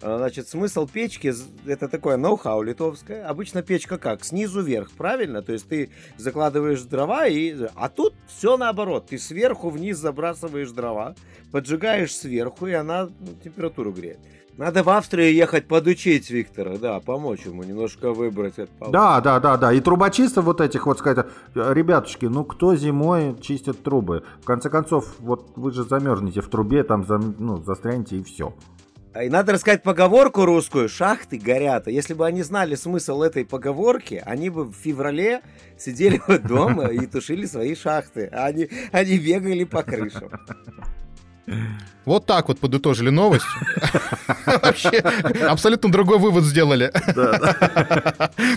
[0.00, 1.32] А, значит, смысл печки,
[1.66, 3.24] это такое ноу-хау литовское.
[3.26, 4.24] Обычно печка как?
[4.24, 5.42] Снизу вверх, правильно?
[5.42, 7.54] То есть ты закладываешь дрова, и...
[7.76, 9.06] а тут все наоборот.
[9.06, 11.14] Ты сверху вниз забрасываешь дрова,
[11.52, 14.18] поджигаешь сверху, и она ну, температуру греет.
[14.58, 18.70] Надо в Австрию ехать подучить Виктора, да, помочь ему немножко выбрать это.
[18.90, 19.72] Да, да, да, да.
[19.72, 24.24] И трубочистов вот этих вот сказать, ребятушки, ну кто зимой чистит трубы?
[24.42, 27.06] В конце концов, вот вы же замерзнете в трубе, там
[27.38, 28.54] ну, застрянете и все.
[29.20, 30.88] И надо рассказать поговорку русскую.
[30.88, 31.86] Шахты горят.
[31.86, 35.42] Если бы они знали смысл этой поговорки, они бы в феврале
[35.78, 38.30] сидели дома и тушили свои шахты.
[38.32, 40.30] А они, они бегали по крышам.
[42.04, 43.44] Вот так вот подытожили новость.
[44.46, 44.98] Вообще
[45.48, 46.92] абсолютно другой вывод сделали.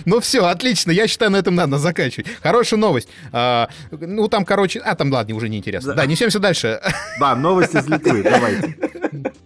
[0.06, 0.92] Ну все, отлично.
[0.92, 2.28] Я считаю, на этом надо заканчивать.
[2.42, 3.10] Хорошая новость.
[3.32, 4.80] А, ну там, короче...
[4.80, 5.94] А, там, ладно, уже неинтересно.
[5.94, 6.80] Да, несемся дальше.
[7.20, 8.24] Да, новости из Литвы.
[8.24, 8.78] Давайте.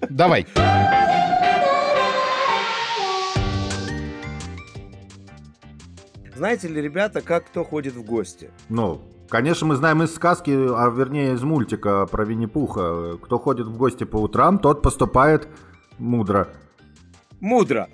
[0.09, 0.47] Давай.
[6.35, 8.49] Знаете ли, ребята, как кто ходит в гости?
[8.69, 13.17] Ну, Конечно, мы знаем из сказки, а вернее из мультика про Винни-Пуха.
[13.21, 15.47] Кто ходит в гости по утрам, тот поступает
[15.99, 16.47] Мудро.
[17.39, 17.89] Мудро.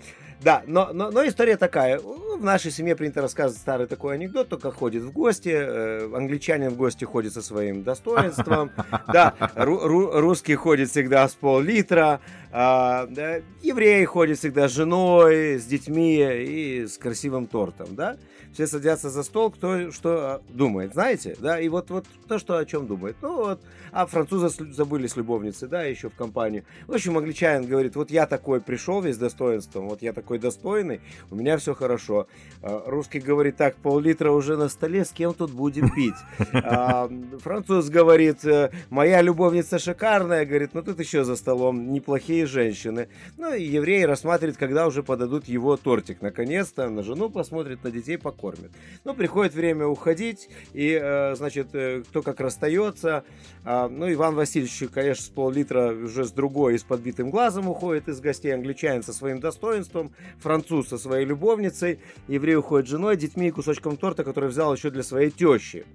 [0.46, 1.98] Да, но, но, но история такая.
[1.98, 6.76] В нашей семье принято рассказывать старый такой анекдот, только ходит в гости, э, англичанин в
[6.76, 8.70] гости ходит со своим достоинством,
[9.12, 15.58] да, ру, ру, русский ходит всегда с пол-литра, а, да, евреи ходят всегда с женой,
[15.58, 18.16] с детьми и с красивым тортом, да.
[18.54, 22.64] Все садятся за стол, кто что думает, знаете, да, и вот, вот то, что о
[22.64, 23.18] чем думает.
[23.22, 26.64] Ну вот, а французы забыли с любовницей, да, еще в компанию.
[26.88, 31.36] В общем, англичанин говорит, вот я такой пришел весь достоинством, вот я такой достойный, у
[31.36, 32.28] меня все хорошо.
[32.62, 36.16] А, русский говорит, так, пол-литра уже на столе, с кем тут будем пить?
[36.68, 37.10] А,
[37.42, 43.08] француз говорит, «Э, моя любовница шикарная, говорит, ну тут еще за столом неплохие женщины.
[43.38, 46.22] Ну и евреи рассматривают, когда уже подадут его тортик.
[46.22, 48.72] Наконец-то на жену посмотрит, на детей покормит.
[49.04, 53.24] Ну, приходит время уходить, и, э, значит, э, кто как расстается.
[53.64, 58.08] А, ну, Иван Васильевич, конечно, с пол-литра уже с другой и с подбитым глазом уходит
[58.08, 58.54] из гостей.
[58.54, 63.98] Англичанин со своим достоинством, француз со своей любовницей, еврей уходит с женой, детьми и кусочком
[63.98, 65.86] торта, который взял еще для своей тещи.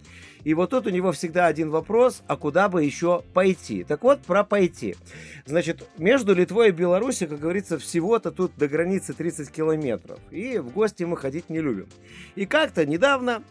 [0.45, 3.85] И вот тут у него всегда один вопрос, а куда бы еще пойти?
[3.85, 4.97] Так вот, про пойти.
[5.45, 10.19] Значит, между Литвой и Беларусью, как говорится, всего-то тут до границы 30 километров.
[10.31, 11.89] И в гости мы ходить не любим.
[12.37, 13.43] И как-то недавно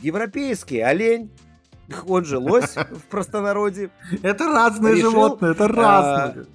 [0.00, 1.30] европейский олень
[2.06, 3.90] он же лось в простонародье.
[4.22, 6.46] Это разные решил, животные, это разные.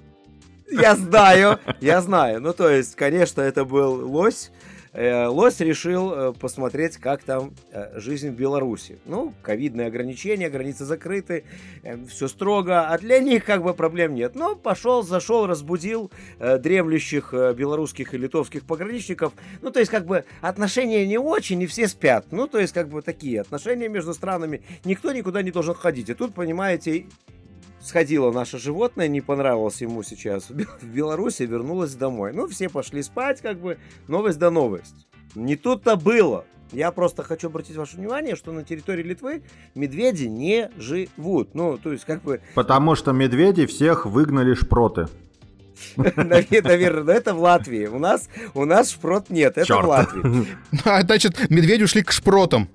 [0.70, 2.40] Я знаю, я знаю.
[2.40, 4.50] Ну, то есть, конечно, это был лось,
[4.94, 9.00] Э, лось решил э, посмотреть, как там э, жизнь в Беларуси.
[9.06, 11.44] Ну, ковидные ограничения, границы закрыты,
[12.08, 14.36] все строго, а для них как бы проблем нет.
[14.36, 19.32] Но пошел, зашел, разбудил дремлющих белорусских и литовских пограничников.
[19.62, 22.26] Ну, то есть как бы отношения не очень, и все спят.
[22.30, 24.62] Ну, то есть как бы такие отношения между странами.
[24.84, 26.08] Никто никуда не должен ходить.
[26.08, 27.06] И тут, понимаете,
[27.84, 30.48] сходило наше животное, не понравилось ему сейчас
[30.80, 32.32] в Беларуси, вернулось домой.
[32.32, 35.06] Ну, все пошли спать, как бы, новость да новость.
[35.34, 36.44] Не тут-то было.
[36.72, 39.42] Я просто хочу обратить ваше внимание, что на территории Литвы
[39.74, 41.54] медведи не живут.
[41.54, 42.40] Ну, то есть, как бы...
[42.54, 45.06] Потому что медведи всех выгнали шпроты.
[45.96, 47.86] Наверное, это в Латвии.
[47.86, 50.46] У нас, у нас шпрот нет, это в Латвии.
[50.84, 52.68] А, значит, медведи ушли к шпротам.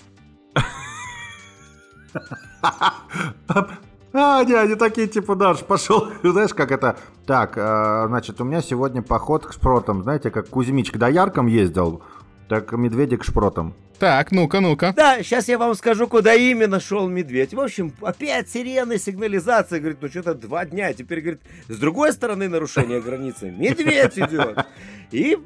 [4.11, 6.07] А, не, они такие, типа, Даш, пошел.
[6.23, 6.97] Знаешь, как это?
[7.25, 10.03] Так, э, значит, у меня сегодня поход к шпротам.
[10.03, 12.01] Знаете, как Кузьмич к дояркам ездил,
[12.47, 13.75] так медведи к шпротам.
[13.99, 14.93] Так, ну-ка, ну-ка.
[14.95, 17.53] Да, сейчас я вам скажу, куда именно шел медведь.
[17.53, 19.79] В общем, опять сирены, сигнализация.
[19.79, 20.93] Говорит, ну что-то два дня.
[20.93, 23.51] Теперь, говорит, с другой стороны нарушения границы.
[23.51, 24.65] Медведь идет.
[25.11, 25.37] И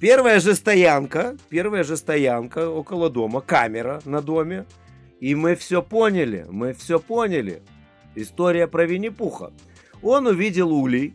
[0.00, 4.64] первая же стоянка, первая же стоянка около дома, камера на доме.
[5.20, 7.62] И мы все поняли, мы все поняли.
[8.20, 9.52] История про Винни-Пуха.
[10.02, 11.14] Он увидел улей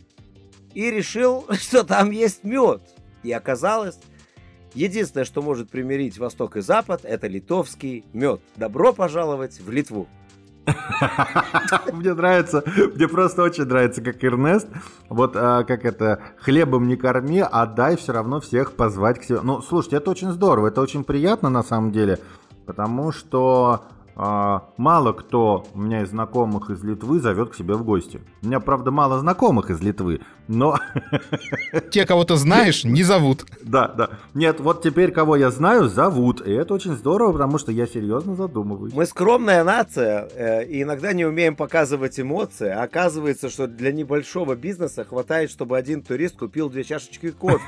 [0.74, 2.82] и решил, что там есть мед.
[3.24, 4.00] И оказалось,
[4.74, 8.42] единственное, что может примирить Восток и Запад, это литовский мед.
[8.56, 10.08] Добро пожаловать в Литву.
[11.94, 12.64] Мне нравится,
[12.96, 14.68] мне просто очень нравится, как Эрнест,
[15.10, 19.42] вот а, как это, хлебом не корми, а дай все равно всех позвать к себе.
[19.42, 22.20] Ну, слушайте, это очень здорово, это очень приятно на самом деле,
[22.66, 23.84] потому что
[24.16, 28.22] мало кто у меня из знакомых из Литвы зовет к себе в гости.
[28.42, 30.78] У меня, правда, мало знакомых из Литвы, но...
[31.92, 33.46] Те, кого ты знаешь, не зовут.
[33.62, 34.10] Да, да.
[34.34, 36.46] Нет, вот теперь, кого я знаю, зовут.
[36.46, 38.94] И это очень здорово, потому что я серьезно задумываюсь.
[38.94, 42.70] Мы скромная нация, э, и иногда не умеем показывать эмоции.
[42.70, 47.60] А оказывается, что для небольшого бизнеса хватает, чтобы один турист купил две чашечки кофе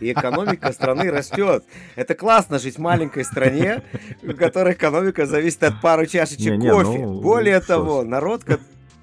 [0.00, 1.64] и экономика страны растет.
[1.96, 3.82] Это классно жить в маленькой стране,
[4.22, 6.98] в которой экономика зависит от пары чашечек кофе.
[7.00, 8.44] Ну, Более того, народ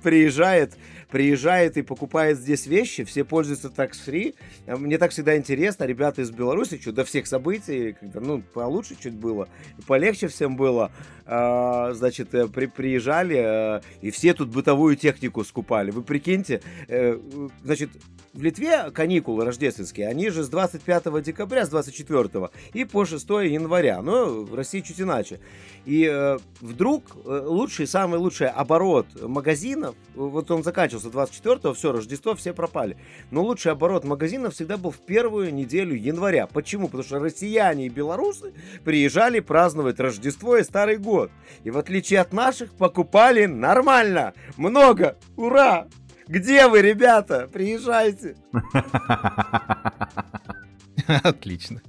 [0.01, 0.73] приезжает
[1.15, 4.35] приезжает и покупает здесь вещи, все пользуются такс-фри.
[4.67, 9.13] Мне так всегда интересно, ребята из Беларуси, что до всех событий, когда, ну, получше чуть
[9.13, 9.47] было,
[9.87, 10.91] полегче всем было,
[11.25, 15.89] э, значит, при, приезжали, э, и все тут бытовую технику скупали.
[15.89, 17.17] Вы прикиньте, э,
[17.63, 17.91] значит,
[18.33, 24.01] в Литве каникулы рождественские, они же с 25 декабря, с 24 и по 6 января.
[24.01, 25.39] Но в России чуть иначе.
[25.85, 32.33] И э, вдруг э, лучший, самый лучший оборот магазинов, вот он заканчивался 24-го, все, Рождество,
[32.33, 32.97] все пропали.
[33.29, 36.47] Но лучший оборот магазинов всегда был в первую неделю января.
[36.47, 36.87] Почему?
[36.87, 41.29] Потому что россияне и белорусы приезжали праздновать Рождество и Старый год.
[41.63, 45.87] И в отличие от наших, покупали нормально, много, ура!
[46.27, 47.47] Где вы, ребята?
[47.53, 48.35] Приезжайте.
[51.07, 51.81] Отлично.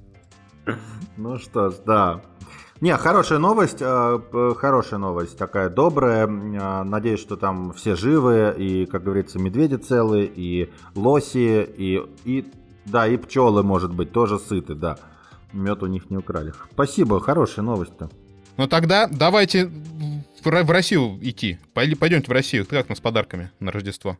[1.17, 2.21] Ну что ж, да.
[2.79, 6.27] Не, хорошая новость, э, хорошая новость, такая добрая.
[6.27, 12.45] Э, надеюсь, что там все живы, и, как говорится, медведи целые, и лоси, и, и
[12.85, 14.97] да, и пчелы, может быть, тоже сыты, да.
[15.53, 16.53] Мед у них не украли.
[16.71, 18.09] Спасибо, хорошая новость-то.
[18.57, 19.71] Ну тогда давайте
[20.43, 21.59] в Россию идти.
[21.73, 22.65] Пойдемте в Россию.
[22.65, 24.17] Как нас с подарками на Рождество?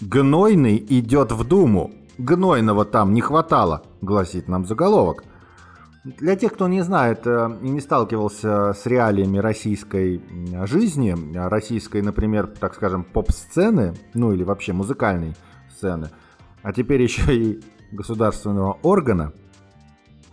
[0.00, 1.92] Гнойный идет в Думу.
[2.18, 5.24] Гнойного там не хватало, гласит нам заголовок.
[6.04, 10.22] Для тех, кто не знает э, и не сталкивался с реалиями российской
[10.66, 15.34] жизни, российской, например, так скажем, поп-сцены, ну или вообще музыкальной
[15.74, 16.10] сцены,
[16.62, 17.60] а теперь еще и
[17.92, 19.32] государственного органа,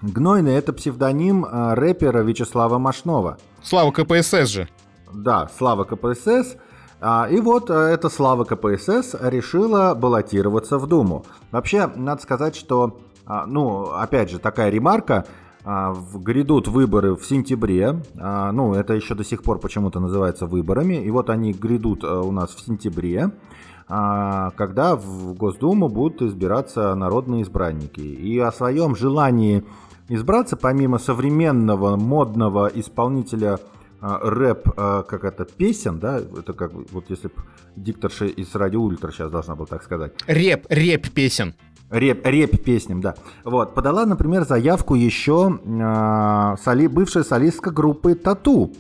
[0.01, 3.38] Гнойный это псевдоним э, рэпера Вячеслава Машнова.
[3.61, 4.67] Слава КПСС же.
[5.13, 6.57] Да, Слава КПСС–
[7.02, 11.26] и вот э, эта слава КПСС решила баллотироваться в Думу.
[11.52, 15.26] Вообще, надо сказать, что, а, ну, опять же, такая ремарка,
[15.64, 21.10] а, грядут выборы в сентябре, ну, это еще до сих пор почему-то называется выборами, и
[21.10, 23.32] вот они грядут э, у нас в сентябре,
[23.88, 27.99] когда в Госдуму будут избираться народные избранники.
[27.99, 29.66] И о своем желании
[30.08, 33.60] избраться, помимо современного модного исполнителя а,
[34.02, 37.36] рэп, а, как это, песен, да, это как вот если бы
[37.76, 40.14] дикторша из Радио Ультра сейчас должна была так сказать.
[40.28, 41.54] Реп, реп песен.
[41.91, 43.16] Реп, реп песням, да.
[43.43, 48.72] Вот, подала, например, заявку еще э, соли, бывшая солистка группы Тату.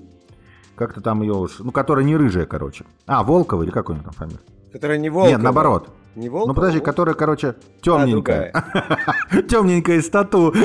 [0.75, 2.85] Как-то там ее уж, ну, которая не рыжая, короче.
[3.05, 4.39] А, Волкова или какой у нее там фамилия?
[4.71, 5.29] Которая не Волкова.
[5.29, 5.89] Нет, наоборот.
[6.15, 6.47] Не Волкова?
[6.47, 8.51] Ну, подожди, которая, короче, темненькая.
[8.53, 10.53] А, темненькая из Тату.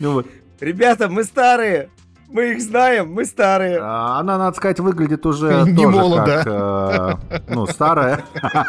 [0.00, 0.24] Ну
[0.60, 1.90] Ребята, мы старые!
[2.32, 3.78] Мы их знаем, мы старые.
[3.80, 6.24] А, она, надо сказать, выглядит уже не тоже молодо.
[6.24, 7.16] как, э,
[7.48, 8.24] ну, старая.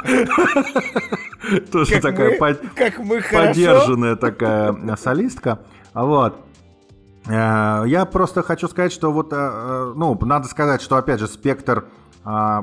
[1.72, 5.60] Тоже такая поддержанная такая солистка.
[5.94, 6.38] Вот.
[7.28, 11.86] Э, я просто хочу сказать, что вот, э, ну, надо сказать, что, опять же, спектр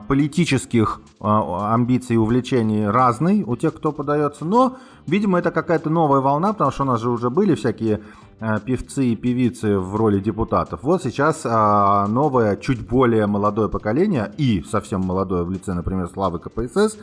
[0.07, 4.76] политических амбиций и увлечений разный у тех, кто подается, но,
[5.09, 8.00] видимо, это какая-то новая волна, потому что у нас же уже были всякие
[8.40, 10.84] Э, певцы и певицы в роли депутатов.
[10.84, 16.38] Вот сейчас а, новое, чуть более молодое поколение и совсем молодое в лице, например, Славы
[16.38, 16.98] КПСС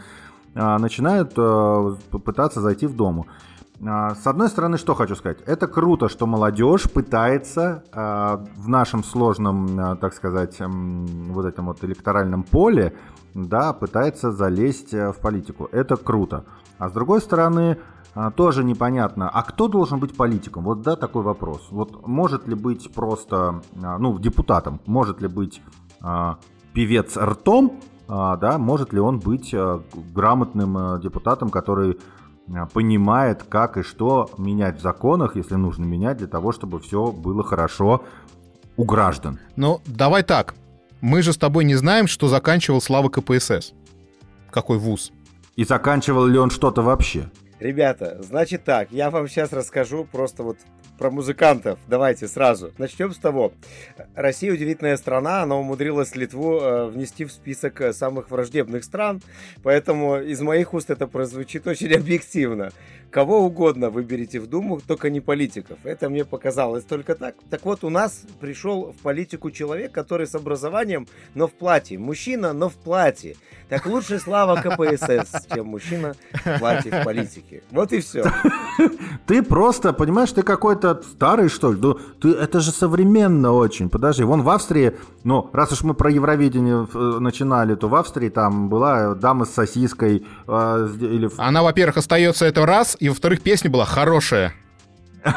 [0.55, 3.27] а, начинают а, пытаться зайти в Дому.
[3.85, 9.77] А, с одной стороны, что хочу сказать, это круто, что молодежь пытается в нашем сложном,
[9.77, 12.93] а, так сказать, вот этом вот электоральном поле,
[13.33, 15.67] да, пытается залезть э, в политику.
[15.73, 16.45] Это круто.
[16.77, 17.77] А с другой стороны,
[18.35, 20.63] тоже непонятно, а кто должен быть политиком?
[20.63, 21.67] Вот да, такой вопрос.
[21.69, 25.61] Вот может ли быть просто, а, ну, депутатом, может ли быть
[26.01, 26.37] а,
[26.73, 29.81] певец ртом, а, да, может ли он быть а,
[30.13, 31.97] грамотным а, депутатом, который
[32.53, 37.11] а, понимает, как и что менять в законах, если нужно менять, для того, чтобы все
[37.11, 38.03] было хорошо
[38.77, 39.39] у граждан.
[39.55, 40.55] Ну, давай так.
[41.01, 43.73] Мы же с тобой не знаем, что заканчивал Слава КПСС.
[44.51, 45.11] Какой вуз.
[45.55, 47.29] И заканчивал ли он что-то вообще?
[47.59, 50.57] Ребята, значит так, я вам сейчас расскажу просто вот
[50.97, 51.79] про музыкантов.
[51.87, 52.71] Давайте сразу.
[52.77, 53.53] Начнем с того.
[54.15, 59.21] Россия удивительная страна, она умудрилась Литву э, внести в список э, самых враждебных стран,
[59.63, 62.71] поэтому из моих уст это прозвучит очень объективно.
[63.15, 65.77] Кого угодно выберите в Думу, только не политиков.
[65.85, 67.35] Это мне показалось только так.
[67.49, 71.97] Так вот, у нас пришел в политику человек, который с образованием, но в платье.
[71.97, 73.37] Мужчина, но в платье.
[73.69, 77.63] Так лучше слава КПСС, чем мужчина в платье в политике.
[77.71, 78.23] Вот и все.
[79.25, 81.79] Ты просто, понимаешь, ты какой-то старый, что ли?
[81.81, 83.89] Ну, ты, это же современно очень.
[83.89, 88.29] Подожди, вон в Австрии, ну, раз уж мы про Евровидение э, начинали, то в Австрии
[88.29, 90.23] там была дама с сосиской.
[90.47, 91.29] Э, или...
[91.37, 94.53] Она, во-первых, остается это раз, и, во-вторых, песня была хорошая.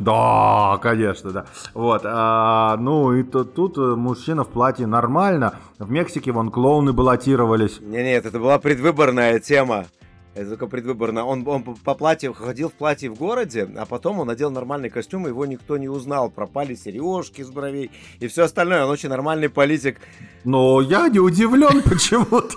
[0.00, 1.46] Да, конечно, да.
[1.72, 5.54] Вот, а, ну и то, тут э, мужчина в платье нормально.
[5.78, 7.80] В Мексике вон клоуны баллотировались.
[7.80, 9.86] Не, нет, это была предвыборная тема.
[10.34, 11.24] Это только предвыборно.
[11.24, 15.26] Он, он по платью ходил в платье в городе, а потом он надел нормальный костюм,
[15.26, 16.28] и его никто не узнал.
[16.28, 17.90] Пропали сережки с бровей
[18.20, 18.84] и все остальное.
[18.84, 19.98] Он очень нормальный политик.
[20.44, 22.54] Но я не удивлен почему-то.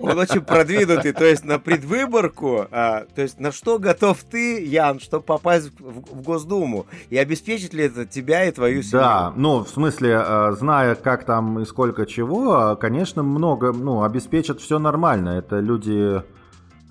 [0.00, 4.98] Он очень продвинутый, то есть на предвыборку, а, то есть на что готов ты, Ян,
[5.00, 6.86] чтобы попасть в, в Госдуму?
[7.10, 9.00] И обеспечит ли это тебя и твою семью?
[9.00, 14.60] Да, ну, в смысле, а, зная, как там и сколько чего, конечно, много, ну, обеспечат
[14.60, 15.30] все нормально.
[15.30, 16.22] Это люди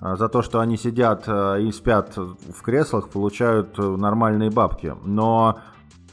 [0.00, 4.94] а, за то, что они сидят а, и спят в креслах, получают нормальные бабки.
[5.04, 5.60] Но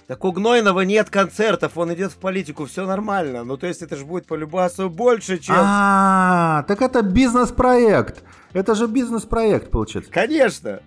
[0.07, 3.43] так у Гнойного нет концертов, он идет в политику, все нормально.
[3.43, 5.55] Ну, то есть это же будет по любасу больше, чем...
[5.59, 8.23] А, так это бизнес-проект.
[8.53, 10.09] Это же бизнес-проект, получается.
[10.09, 10.79] Конечно.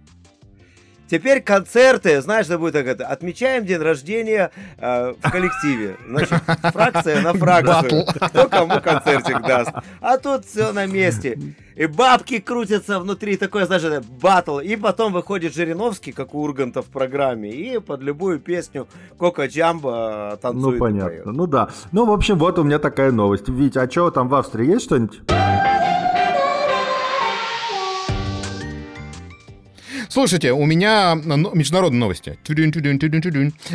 [1.10, 3.04] Теперь концерты, знаешь, что будет так это?
[3.06, 5.96] Отмечаем день рождения э, в коллективе.
[6.08, 6.38] Значит,
[6.72, 8.04] фракция на фракцию.
[8.06, 9.72] Кто кому концертик даст.
[10.00, 11.36] А тут все на месте.
[11.74, 13.82] И бабки крутятся внутри, такой, знаешь,
[14.20, 14.60] батл.
[14.60, 18.86] И потом выходит Жириновский, как у Урганта в программе, и под любую песню
[19.18, 20.78] Кока Джамба танцует.
[20.78, 21.32] Ну, понятно.
[21.32, 21.70] Ну да.
[21.90, 23.48] Ну, в общем, вот у меня такая новость.
[23.48, 25.22] Вить, а что там в Австрии есть что-нибудь?
[30.10, 32.36] Слушайте, у меня международные новости.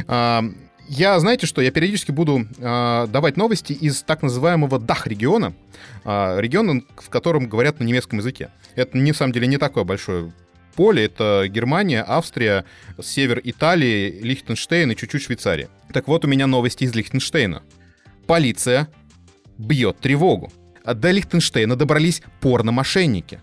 [0.05, 0.43] А,
[0.89, 5.53] я, знаете что, я периодически буду э, давать новости из так называемого Дах-региона,
[6.03, 8.49] э, региона, в котором говорят на немецком языке.
[8.75, 10.33] Это, на самом деле, не такое большое
[10.75, 11.05] поле.
[11.05, 12.65] Это Германия, Австрия,
[13.01, 15.69] север Италии, Лихтенштейн и чуть-чуть Швейцария.
[15.93, 17.63] Так вот, у меня новости из Лихтенштейна.
[18.27, 18.89] Полиция
[19.57, 20.51] бьет тревогу.
[20.83, 23.39] До Лихтенштейна добрались порно-мошенники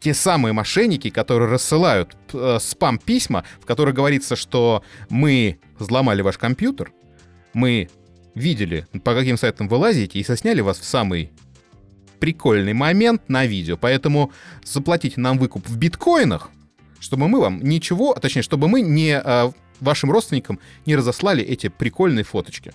[0.00, 6.92] те самые мошенники, которые рассылают э, спам-письма, в которых говорится, что мы взломали ваш компьютер,
[7.52, 7.88] мы
[8.34, 11.32] видели, по каким сайтам вы лазите, и сосняли вас в самый
[12.20, 13.76] прикольный момент на видео.
[13.76, 14.32] Поэтому
[14.64, 16.50] заплатите нам выкуп в биткоинах,
[17.00, 21.68] чтобы мы вам ничего, а точнее, чтобы мы не э, вашим родственникам не разослали эти
[21.68, 22.72] прикольные фоточки.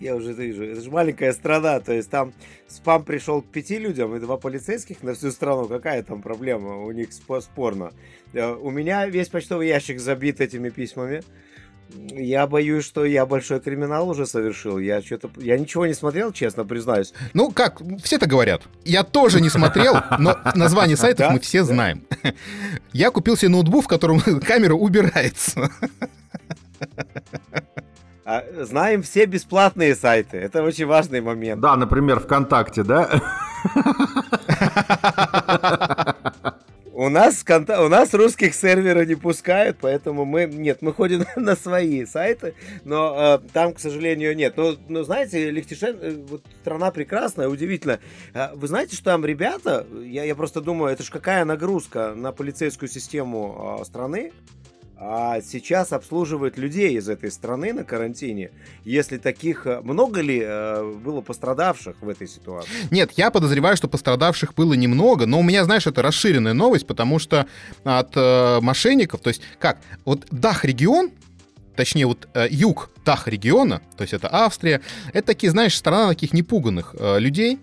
[0.00, 0.64] Я уже вижу.
[0.64, 1.80] Это же маленькая страна.
[1.80, 2.32] То есть там
[2.66, 5.66] спам пришел к пяти людям и два полицейских на всю страну.
[5.66, 6.84] Какая там проблема?
[6.84, 7.92] У них спорно.
[8.32, 11.22] Э, у меня весь почтовый ящик забит этими письмами.
[12.12, 14.78] Я боюсь, что я большой криминал уже совершил.
[14.78, 17.12] Я что-то, я ничего не смотрел, честно признаюсь.
[17.34, 18.62] Ну как, все это говорят.
[18.84, 22.04] Я тоже не смотрел, но название сайтов мы все знаем.
[22.92, 25.70] Я купил себе ноутбук, в котором камера убирается.
[28.30, 30.36] А, знаем все бесплатные сайты.
[30.36, 31.60] Это очень важный момент.
[31.60, 33.10] Да, например, ВКонтакте, да?
[36.92, 40.44] У нас, у нас русских серверов не пускают, поэтому мы...
[40.44, 42.54] Нет, мы ходим на свои сайты,
[42.84, 44.56] но э, там, к сожалению, нет.
[44.56, 47.98] Но, но знаете, Лихтенштейн, э, вот страна прекрасная, удивительно.
[48.34, 52.30] Э, вы знаете, что там ребята, я, я просто думаю, это же какая нагрузка на
[52.30, 54.30] полицейскую систему э, страны,
[55.02, 58.50] а сейчас обслуживают людей из этой страны на карантине.
[58.84, 59.66] Если таких...
[59.66, 62.70] Э, много ли э, было пострадавших в этой ситуации?
[62.90, 67.18] Нет, я подозреваю, что пострадавших было немного, но у меня, знаешь, это расширенная новость, потому
[67.18, 67.46] что
[67.82, 71.12] от э, мошенников, то есть как, вот Дах-регион,
[71.76, 74.82] точнее вот э, юг Дах-региона, то есть это Австрия,
[75.14, 77.58] это такие, знаешь, страна таких непуганных э, людей,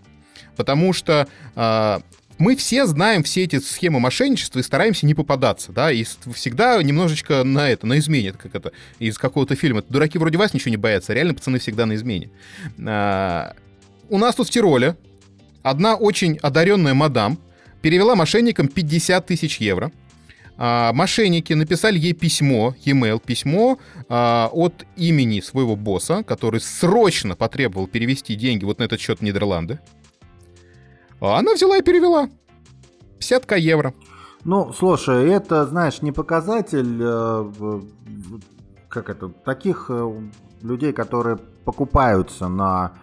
[0.55, 1.99] потому что э,
[2.37, 7.43] мы все знаем все эти схемы мошенничества и стараемся не попадаться, да, и всегда немножечко
[7.43, 9.83] на это, на измене, как это из какого-то фильма.
[9.87, 12.29] Дураки вроде вас ничего не боятся, реально пацаны всегда на измене.
[12.85, 13.53] А,
[14.09, 14.95] у нас тут в Тироле
[15.63, 17.39] одна очень одаренная мадам
[17.81, 19.91] перевела мошенникам 50 тысяч евро.
[20.57, 23.77] А, мошенники написали ей письмо, e-mail, письмо
[24.09, 29.21] а, от имени своего босса, который срочно потребовал перевести деньги вот на этот счет в
[29.23, 29.79] Нидерланды.
[31.19, 32.29] А она взяла и перевела.
[33.19, 33.93] 50 евро.
[34.43, 37.81] Ну, слушай, это, знаешь, не показатель, э,
[38.87, 40.29] как это, таких э,
[40.61, 42.93] людей, которые покупаются на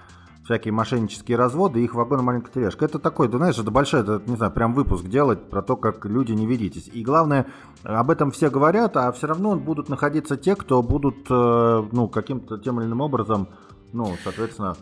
[0.45, 2.85] всякие мошеннические разводы, их вагон маленькая тележка.
[2.85, 6.05] Это такой, ты знаешь, это большой, это, не знаю, прям выпуск делать про то, как
[6.05, 6.89] люди не ведитесь.
[6.93, 7.47] И главное,
[7.83, 12.59] об этом все говорят, а все равно будут находиться те, кто будут, э, ну, каким-то
[12.59, 13.49] тем или иным образом,
[13.93, 14.77] ну, соответственно,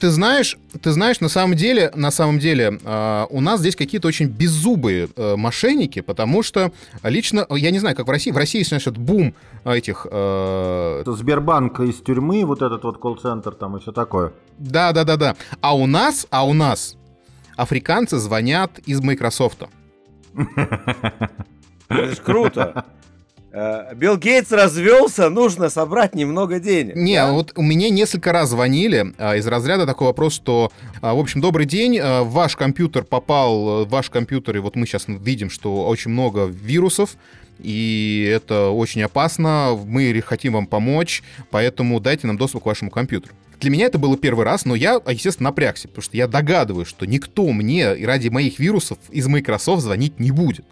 [0.00, 4.08] ты знаешь, ты знаешь, на самом деле, на самом деле, э, у нас здесь какие-то
[4.08, 6.72] очень беззубые э, мошенники, потому что
[7.02, 9.34] лично, я не знаю, как в России, в России, значит, бум
[9.64, 10.06] этих...
[10.10, 11.02] Э...
[11.06, 14.32] Сбербанк из тюрьмы, вот этот вот колл-центр там и все такое.
[14.58, 15.36] Да, да, да, да.
[15.60, 16.96] А у нас, а у нас
[17.56, 19.64] африканцы звонят из Microsoft.
[21.88, 22.84] Это ж круто.
[23.52, 26.94] Э, Билл Гейтс развелся, нужно собрать немного денег.
[26.94, 27.32] Не, да?
[27.32, 30.70] вот у меня несколько раз звонили а, из разряда такой вопрос, что,
[31.00, 35.04] а, в общем, добрый день, а, ваш компьютер попал, ваш компьютер, и вот мы сейчас
[35.08, 37.16] видим, что очень много вирусов,
[37.58, 43.34] и это очень опасно, мы хотим вам помочь, поэтому дайте нам доступ к вашему компьютеру.
[43.58, 47.04] Для меня это было первый раз, но я, естественно, напрягся, потому что я догадываюсь, что
[47.04, 50.64] никто мне ради моих вирусов из Microsoft звонить не будет.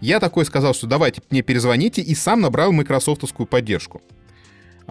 [0.00, 4.02] Я такой сказал, что давайте мне перезвоните, и сам набрал майкрософтовскую поддержку.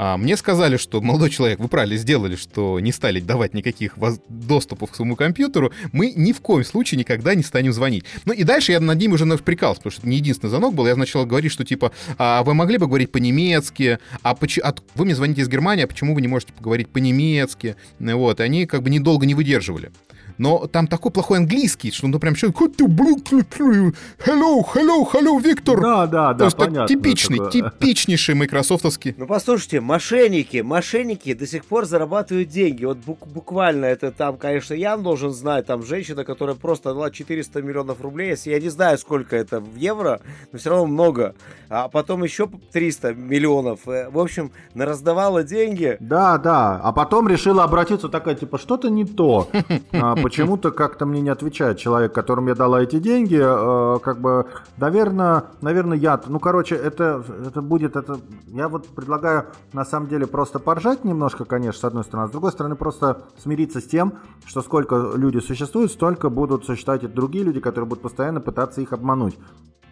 [0.01, 3.95] А мне сказали, что, молодой человек, вы правильно сделали, что не стали давать никаких
[4.29, 8.05] доступов к своему компьютеру, мы ни в коем случае никогда не станем звонить.
[8.23, 10.87] Ну и дальше я над ним уже прикался, потому что это не единственный звонок был.
[10.87, 15.03] Я начал говорить, что типа, а вы могли бы говорить по-немецки, а, поч- а вы
[15.03, 17.75] мне звоните из Германии, а почему вы не можете поговорить по-немецки?
[17.99, 19.91] Вот, и они как бы недолго не выдерживали.
[20.39, 25.81] Но там такой плохой английский, что ну прям что hello, hello, hello, Виктор.
[25.81, 26.87] Да, да, да, понятно.
[26.87, 27.51] Типичный, такое.
[27.51, 29.13] типичнейший майкрософтовский.
[29.17, 32.85] Ну послушайте, мошенники, мошенники до сих пор зарабатывают деньги.
[32.85, 38.01] Вот буквально это там, конечно, Ян должен знать, там женщина, которая просто дала 400 миллионов
[38.01, 40.21] рублей, если я не знаю, сколько это в евро,
[40.51, 41.35] но все равно много.
[41.67, 43.87] А потом еще 300 миллионов.
[43.87, 45.97] Э, в общем, раздавала деньги.
[45.99, 46.79] Да, да.
[46.81, 49.49] А потом решила обратиться такая, типа, что-то не то.
[50.29, 53.39] Почему-то как-то мне не отвечает человек, которому я дала эти деньги.
[53.41, 54.45] А, как бы,
[54.77, 56.19] наверное, наверное, я...
[56.27, 57.95] Ну, короче, это, это будет...
[57.95, 62.25] Это, я вот предлагаю, на самом деле, просто поржать немножко, конечно, с одной стороны.
[62.25, 64.13] А с другой стороны, просто смириться с тем,
[64.45, 68.93] что сколько люди существуют, столько будут существовать и другие люди, которые будут постоянно пытаться их
[68.93, 69.37] обмануть.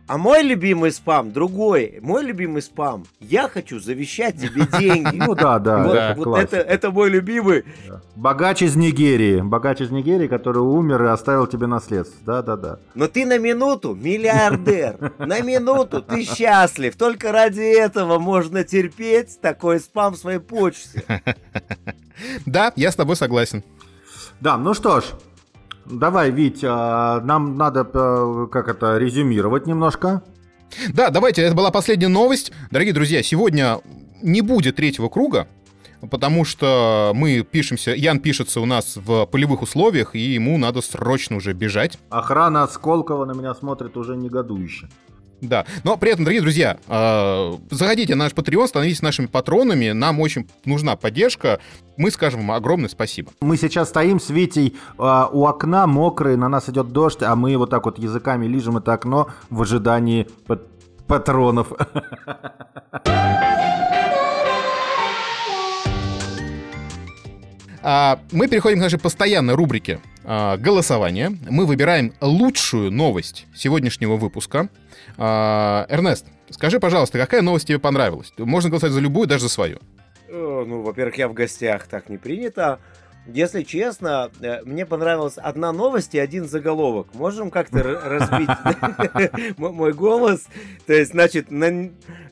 [0.08, 2.00] А мой любимый спам другой.
[2.02, 3.06] Мой любимый спам.
[3.20, 5.18] Я хочу завещать тебе деньги.
[5.18, 5.84] Ну да, да.
[5.84, 7.66] Вот, да, вот это, это мой любимый.
[8.16, 9.42] Богач из Нигерии.
[9.42, 12.18] Богач из Нигерии, который умер и оставил тебе наследство.
[12.26, 12.80] Да, да, да.
[12.96, 15.14] Но ты на минуту миллиардер.
[15.20, 16.96] На минуту ты счастлив.
[16.96, 21.04] Только ради этого можно терпеть такой спам в своей почте.
[22.48, 23.64] Да, я с тобой согласен.
[24.40, 25.04] Да, ну что ж,
[25.90, 30.22] Давай, Вить, а, нам надо, э, как это, резюмировать немножко.
[30.90, 32.52] Да, давайте, это была последняя новость.
[32.72, 33.80] Дорогие друзья, сегодня
[34.22, 35.48] не будет третьего круга,
[36.12, 41.38] потому что мы пишемся, Ян пишется у нас в полевых условиях, и ему надо срочно
[41.38, 41.98] уже бежать.
[42.10, 44.90] Охрана Сколково на меня смотрит уже негодующе.
[45.42, 50.20] Да, но при этом, дорогие друзья, э, заходите на наш Patreon, становитесь нашими патронами, нам
[50.20, 51.60] очень нужна поддержка,
[51.96, 53.32] мы скажем вам огромное спасибо.
[53.42, 57.56] Мы сейчас стоим с Витей э, у окна, мокрые, на нас идет дождь, а мы
[57.58, 60.28] вот так вот языками лижем это окно в ожидании
[61.08, 61.72] патронов.
[67.82, 71.32] А, мы переходим к нашей постоянной рубрике а, голосования.
[71.50, 74.70] Мы выбираем лучшую новость сегодняшнего выпуска.
[75.18, 78.34] А, Эрнест, скажи, пожалуйста, какая новость тебе понравилась?
[78.38, 79.80] Можно голосовать за любую, даже за свою.
[80.28, 82.80] Э, ну, во-первых, я в гостях, так не принято.
[83.28, 87.08] Если честно, э, мне понравилась одна новость и один заголовок.
[87.14, 88.50] Можем как-то разбить
[89.58, 90.48] мой голос?
[90.86, 91.48] То есть, значит,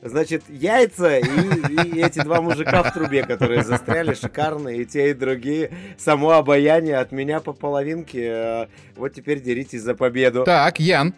[0.02, 5.70] значит яйца и эти два мужика в трубе, которые застряли, шикарные, и те, и другие.
[5.98, 8.26] Само обаяние от меня по половинке.
[8.26, 8.66] Э,
[8.96, 10.44] вот теперь деритесь за победу.
[10.44, 11.14] Так, Ян.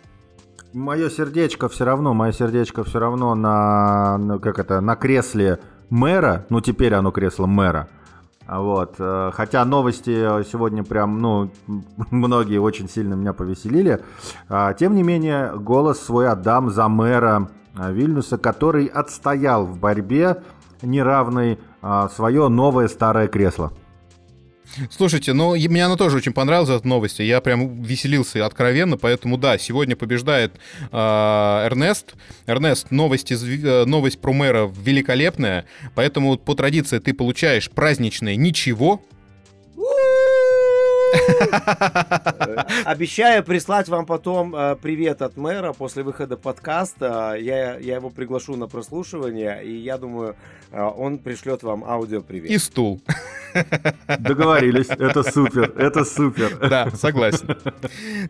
[0.73, 6.61] Мое сердечко все равно, мое сердечко все равно на, как это, на кресле мэра, ну
[6.61, 7.89] теперь оно кресло мэра,
[8.49, 8.95] вот.
[8.99, 10.11] Э, хотя новости
[10.51, 11.51] сегодня прям, ну,
[12.11, 14.01] многие очень сильно меня повеселили.
[14.49, 20.43] А, тем не менее, голос свой отдам за мэра э, Вильнюса, который отстоял в борьбе
[20.83, 23.73] неравной а, свое новое старое кресло.
[24.91, 27.19] Слушайте, ну, мне она тоже очень понравилась, эта новость.
[27.19, 30.53] Я прям веселился откровенно, поэтому да, сегодня побеждает
[30.93, 32.15] э, Эрнест.
[32.47, 39.03] Эрнест, новость, из, э, новость про мэра великолепная, поэтому по традиции ты получаешь праздничное ничего,
[42.85, 47.37] Обещаю прислать вам потом э, привет от мэра после выхода подкаста.
[47.39, 50.37] Я, я его приглашу на прослушивание, и я думаю,
[50.71, 52.51] э, он пришлет вам аудио привет.
[52.51, 53.01] И стул.
[54.19, 54.89] Договорились.
[54.89, 55.73] Это супер.
[55.77, 56.59] Это супер.
[56.69, 57.57] Да, согласен.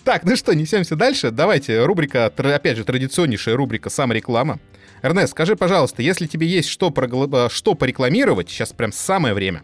[0.04, 1.30] Так, ну что, несемся дальше.
[1.30, 4.58] Давайте, рубрика, опять же, традиционнейшая рубрика «Сам реклама».
[5.02, 7.48] Эрнест, скажи, пожалуйста, если тебе есть что, прогла...
[7.50, 9.62] что порекламировать, сейчас прям самое время.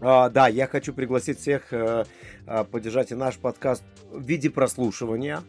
[0.00, 2.04] А, да, я хочу пригласить всех э,
[2.46, 5.42] э, поддержать и наш подкаст в виде прослушивания.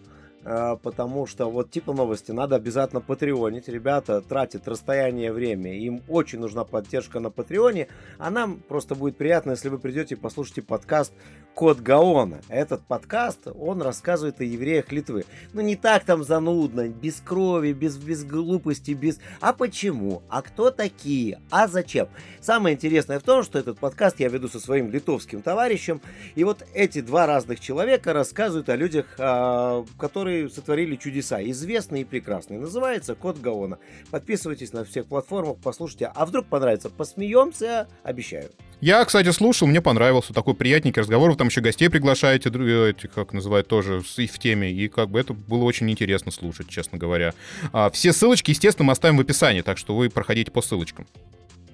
[0.43, 3.67] Э, потому что вот типа новости надо обязательно патреонить.
[3.67, 7.87] Ребята тратят расстояние время, им очень нужна поддержка на патреоне,
[8.17, 11.13] а нам просто будет приятно, если вы придете и послушаете подкаст
[11.53, 12.41] Код Гаона.
[12.47, 15.25] Этот подкаст, он рассказывает о евреях Литвы.
[15.53, 19.19] Ну не так там занудно, без крови, без, без глупости, без...
[19.41, 20.23] А почему?
[20.29, 21.39] А кто такие?
[21.51, 22.07] А зачем?
[22.39, 26.01] Самое интересное в том, что этот подкаст я веду со своим литовским товарищем,
[26.35, 32.03] и вот эти два разных человека рассказывают о людях, а, которые которые сотворили чудеса, известные
[32.03, 32.59] и прекрасные.
[32.59, 33.79] Называется Код Гаона.
[34.11, 36.11] Подписывайтесь на всех платформах, послушайте.
[36.13, 38.49] А вдруг понравится, посмеемся, обещаю.
[38.79, 41.31] Я, кстати, слушал, мне понравился такой приятненький разговор.
[41.31, 44.71] Вы там еще гостей приглашаете, эти, как называют, тоже и в теме.
[44.71, 47.33] И как бы это было очень интересно слушать, честно говоря.
[47.73, 51.05] А, все ссылочки, естественно, мы оставим в описании, так что вы проходите по ссылочкам.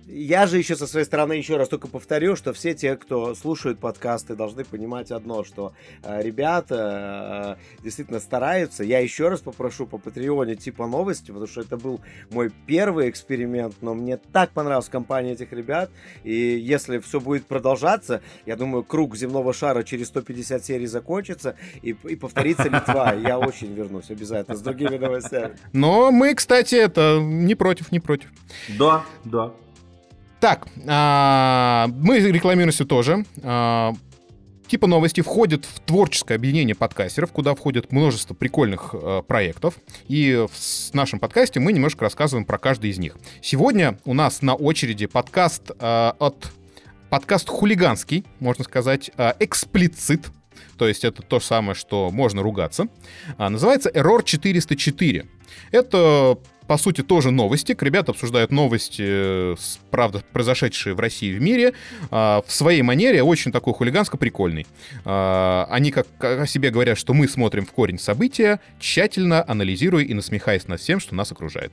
[0.07, 3.79] Я же еще со своей стороны еще раз только повторю, что все те, кто слушают
[3.79, 8.83] подкасты, должны понимать одно, что э, ребята э, действительно стараются.
[8.83, 11.99] Я еще раз попрошу по Патреоне типа новости, потому что это был
[12.29, 15.91] мой первый эксперимент, но мне так понравилась компания этих ребят.
[16.23, 21.89] И если все будет продолжаться, я думаю, круг земного шара через 150 серий закончится и,
[21.89, 23.13] и повторится Литва.
[23.13, 25.57] Я очень вернусь обязательно с другими новостями.
[25.73, 28.29] Но мы, кстати, это не против, не против.
[28.77, 29.53] Да, да.
[30.39, 33.25] Так, а, мы рекламируемся тоже.
[33.41, 33.95] А,
[34.67, 39.75] типа новости входят в творческое объединение подкастеров, куда входит множество прикольных э, проектов.
[40.07, 43.17] И в нашем подкасте мы немножко рассказываем про каждый из них.
[43.41, 46.51] Сегодня у нас на очереди подкаст э, от
[47.09, 50.27] подкаст хулиганский, можно сказать, э, эксплицит.
[50.77, 52.87] То есть это то же самое, что можно ругаться.
[53.37, 55.25] А, называется Error 404.
[55.71, 56.37] Это
[56.67, 57.75] по сути, тоже новости.
[57.79, 59.55] Ребята обсуждают новости, э,
[59.89, 61.73] правда, произошедшие в России и в мире,
[62.11, 64.67] а, в своей манере, очень такой хулиганско-прикольный.
[65.05, 70.13] А, они как о себе говорят, что мы смотрим в корень события, тщательно анализируя и
[70.13, 71.71] насмехаясь над всем, что нас окружает.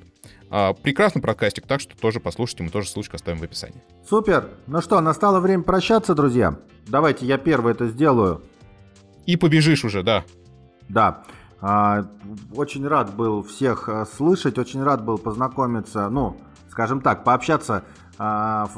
[0.50, 3.82] А, прекрасный подкастик, так что тоже послушайте, мы тоже ссылочку оставим в описании.
[4.08, 4.48] Супер!
[4.66, 6.56] Ну что, настало время прощаться, друзья.
[6.86, 8.42] Давайте я первый это сделаю.
[9.26, 10.24] И побежишь уже, да.
[10.88, 11.24] Да.
[11.66, 12.04] А,
[12.54, 16.36] очень рад был всех э, слышать, очень рад был познакомиться, ну,
[16.68, 17.84] скажем так, пообщаться
[18.18, 18.68] а,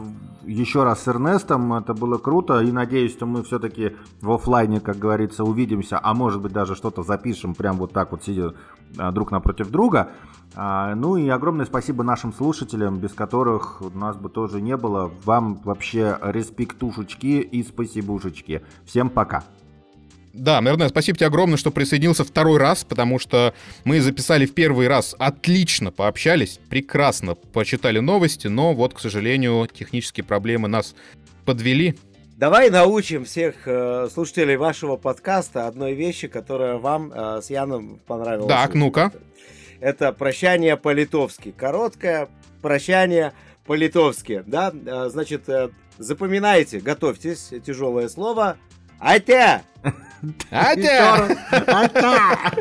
[0.45, 1.75] еще раз с Эрнестом.
[1.75, 2.61] Это было круто.
[2.61, 7.03] И надеюсь, что мы все-таки в офлайне, как говорится, увидимся, а может быть даже что-то
[7.03, 8.55] запишем прям вот так вот, сидя
[8.97, 10.11] а, друг напротив друга.
[10.55, 15.11] Ну и огромное спасибо нашим слушателям, без которых у нас бы тоже не было.
[15.25, 18.63] Вам вообще респектушечки и спасибушечки.
[18.87, 19.43] Всем пока.
[20.37, 24.87] Да, наверное, спасибо тебе огромное, что присоединился второй раз, потому что мы записали в первый
[24.87, 30.95] раз, отлично пообщались, прекрасно почитали новости, но вот, к сожалению, технические проблемы нас
[31.47, 31.97] подвели.
[32.37, 38.49] Давай научим всех э, слушателей вашего подкаста одной вещи, которая вам э, с Яном понравилась.
[38.49, 39.11] Так, ну-ка.
[39.81, 41.55] Это прощание по-литовски.
[41.57, 42.29] Короткое
[42.61, 43.33] прощание
[43.65, 44.45] по-литовски.
[44.47, 44.71] Да?
[44.71, 48.59] Э, значит, э, запоминайте, готовьтесь, тяжелое слово.
[48.99, 49.63] Атя!
[50.51, 51.29] Атя!
[51.67, 52.53] Атя!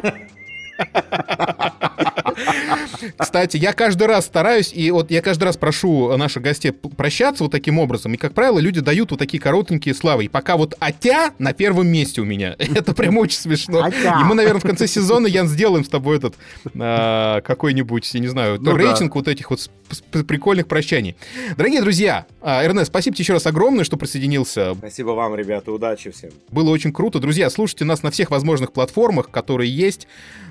[3.18, 7.52] Кстати, я каждый раз стараюсь, и вот я каждый раз прошу наших гостей прощаться вот
[7.52, 10.26] таким образом, и, как правило, люди дают вот такие коротенькие славы.
[10.26, 12.56] И пока вот «атя» на первом месте у меня.
[12.60, 13.88] Это прям очень смешно.
[13.88, 16.36] И мы, наверное, в конце сезона, Ян, сделаем с тобой этот
[16.78, 19.70] а, какой-нибудь, я не знаю, ну, рейтинг вот этих вот
[20.12, 21.16] прикольных прощаний.
[21.58, 24.74] Дорогие друзья, а, Эрнест, спасибо тебе еще раз огромное, что присоединился.
[24.76, 26.32] Спасибо вам, ребята, удачи всем.
[26.52, 27.20] Было очень круто.
[27.20, 30.08] Друзья, слушайте нас на всех возможных платформах, которые есть.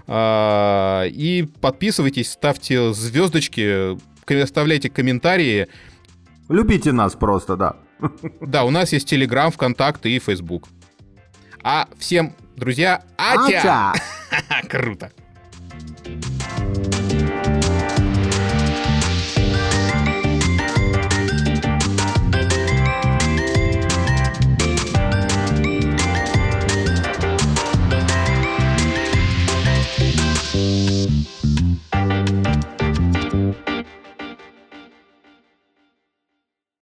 [0.06, 3.96] А, и подписывайтесь, ставьте звездочки,
[4.42, 5.68] оставляйте комментарии.
[6.48, 7.76] Любите нас просто, да.
[8.40, 10.68] Да, у нас есть Телеграм, ВКонтакте и Фейсбук.
[11.62, 13.92] А всем, друзья, атя!
[13.92, 13.94] атя!
[14.68, 15.10] Круто.